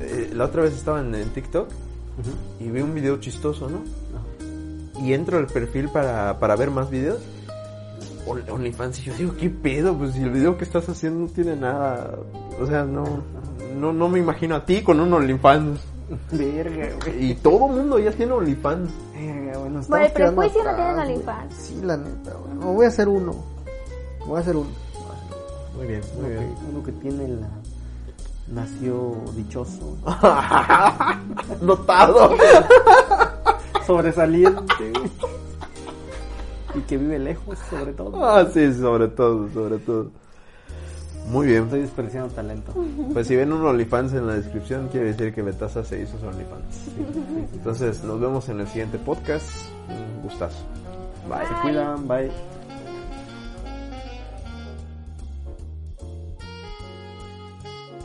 eh, 0.00 0.30
la 0.34 0.44
otra 0.44 0.62
vez 0.62 0.74
estaba 0.74 1.00
en, 1.00 1.14
en 1.14 1.28
TikTok 1.30 1.68
y 2.58 2.68
vi 2.70 2.82
un 2.82 2.92
video 2.94 3.16
chistoso, 3.18 3.70
¿no? 3.70 3.78
No. 3.78 5.00
Y 5.06 5.14
entro 5.14 5.38
al 5.38 5.46
perfil 5.46 5.88
para, 5.88 6.38
para 6.38 6.56
ver 6.56 6.70
más 6.70 6.90
videos. 6.90 7.20
On- 8.26 8.42
OnlyFans, 8.50 8.98
y 8.98 9.02
yo 9.04 9.14
digo, 9.14 9.34
¿qué 9.38 9.48
pedo? 9.48 9.96
Pues 9.96 10.12
si 10.12 10.22
el 10.22 10.30
video 10.30 10.58
que 10.58 10.64
estás 10.64 10.86
haciendo 10.90 11.20
no 11.20 11.28
tiene 11.28 11.56
nada. 11.56 12.14
O 12.60 12.66
sea, 12.66 12.84
no. 12.84 13.04
No, 13.78 13.92
no 13.94 14.08
me 14.10 14.18
imagino 14.18 14.54
a 14.56 14.66
ti 14.66 14.82
con 14.82 15.00
un 15.00 15.10
OnlyFans. 15.14 15.80
Verga, 16.32 16.88
güey. 17.04 17.30
Y 17.30 17.34
todo 17.36 17.66
el 17.66 17.72
mundo 17.76 17.98
ya 17.98 18.10
tiene 18.12 18.32
OnlyFans. 18.32 18.90
Verga, 19.14 19.58
bueno, 19.58 19.80
estamos 19.80 19.88
Bueno, 19.88 20.06
el 20.06 20.12
prejuicio 20.12 20.64
no 20.64 20.70
atrás, 20.70 20.76
tiene 20.76 20.92
güey. 21.02 21.12
OnlyFans. 21.14 21.54
Sí, 21.54 21.80
la 21.82 21.96
neta, 21.96 22.32
güey. 22.34 22.54
No, 22.54 22.72
voy 22.72 22.84
a 22.84 22.88
hacer 22.88 23.08
uno. 23.08 23.34
Voy 24.26 24.36
a 24.36 24.40
hacer 24.40 24.56
uno. 24.56 24.68
Muy 25.76 25.86
bien, 25.86 26.00
Uno 26.18 26.28
que, 26.28 26.48
uno 26.70 26.82
que 26.84 26.92
tiene 26.92 27.28
la... 27.28 27.48
Nació 28.48 29.14
dichoso. 29.36 29.96
Notado. 31.62 32.36
Sobresaliente, 33.86 34.92
güey. 34.92 35.10
Y 36.74 36.80
que 36.82 36.96
vive 36.96 37.18
lejos, 37.18 37.58
sobre 37.70 37.92
todo. 37.92 38.24
Ah, 38.24 38.46
sí, 38.52 38.72
sobre 38.74 39.08
todo, 39.08 39.48
sobre 39.54 39.78
todo. 39.78 40.10
Muy 41.28 41.46
bien. 41.46 41.64
Estoy 41.64 41.80
desperdiciando 41.80 42.28
talento. 42.34 42.72
Pues 43.12 43.26
si 43.26 43.36
ven 43.36 43.52
un 43.52 43.64
OnlyFans 43.64 44.12
en 44.14 44.26
la 44.26 44.34
descripción, 44.34 44.88
quiere 44.88 45.12
decir 45.12 45.34
que 45.34 45.42
Betasa 45.42 45.84
se 45.84 46.00
hizo 46.00 46.18
su 46.18 46.26
OnlyFans. 46.26 46.88
Entonces, 47.54 48.04
nos 48.04 48.20
vemos 48.20 48.48
en 48.48 48.60
el 48.60 48.68
siguiente 48.68 48.98
podcast. 48.98 49.48
Un 49.88 50.22
gustazo. 50.22 50.58
Bye. 51.28 51.46
Se 51.46 51.54
cuidan, 51.62 52.08
bye. 52.08 52.59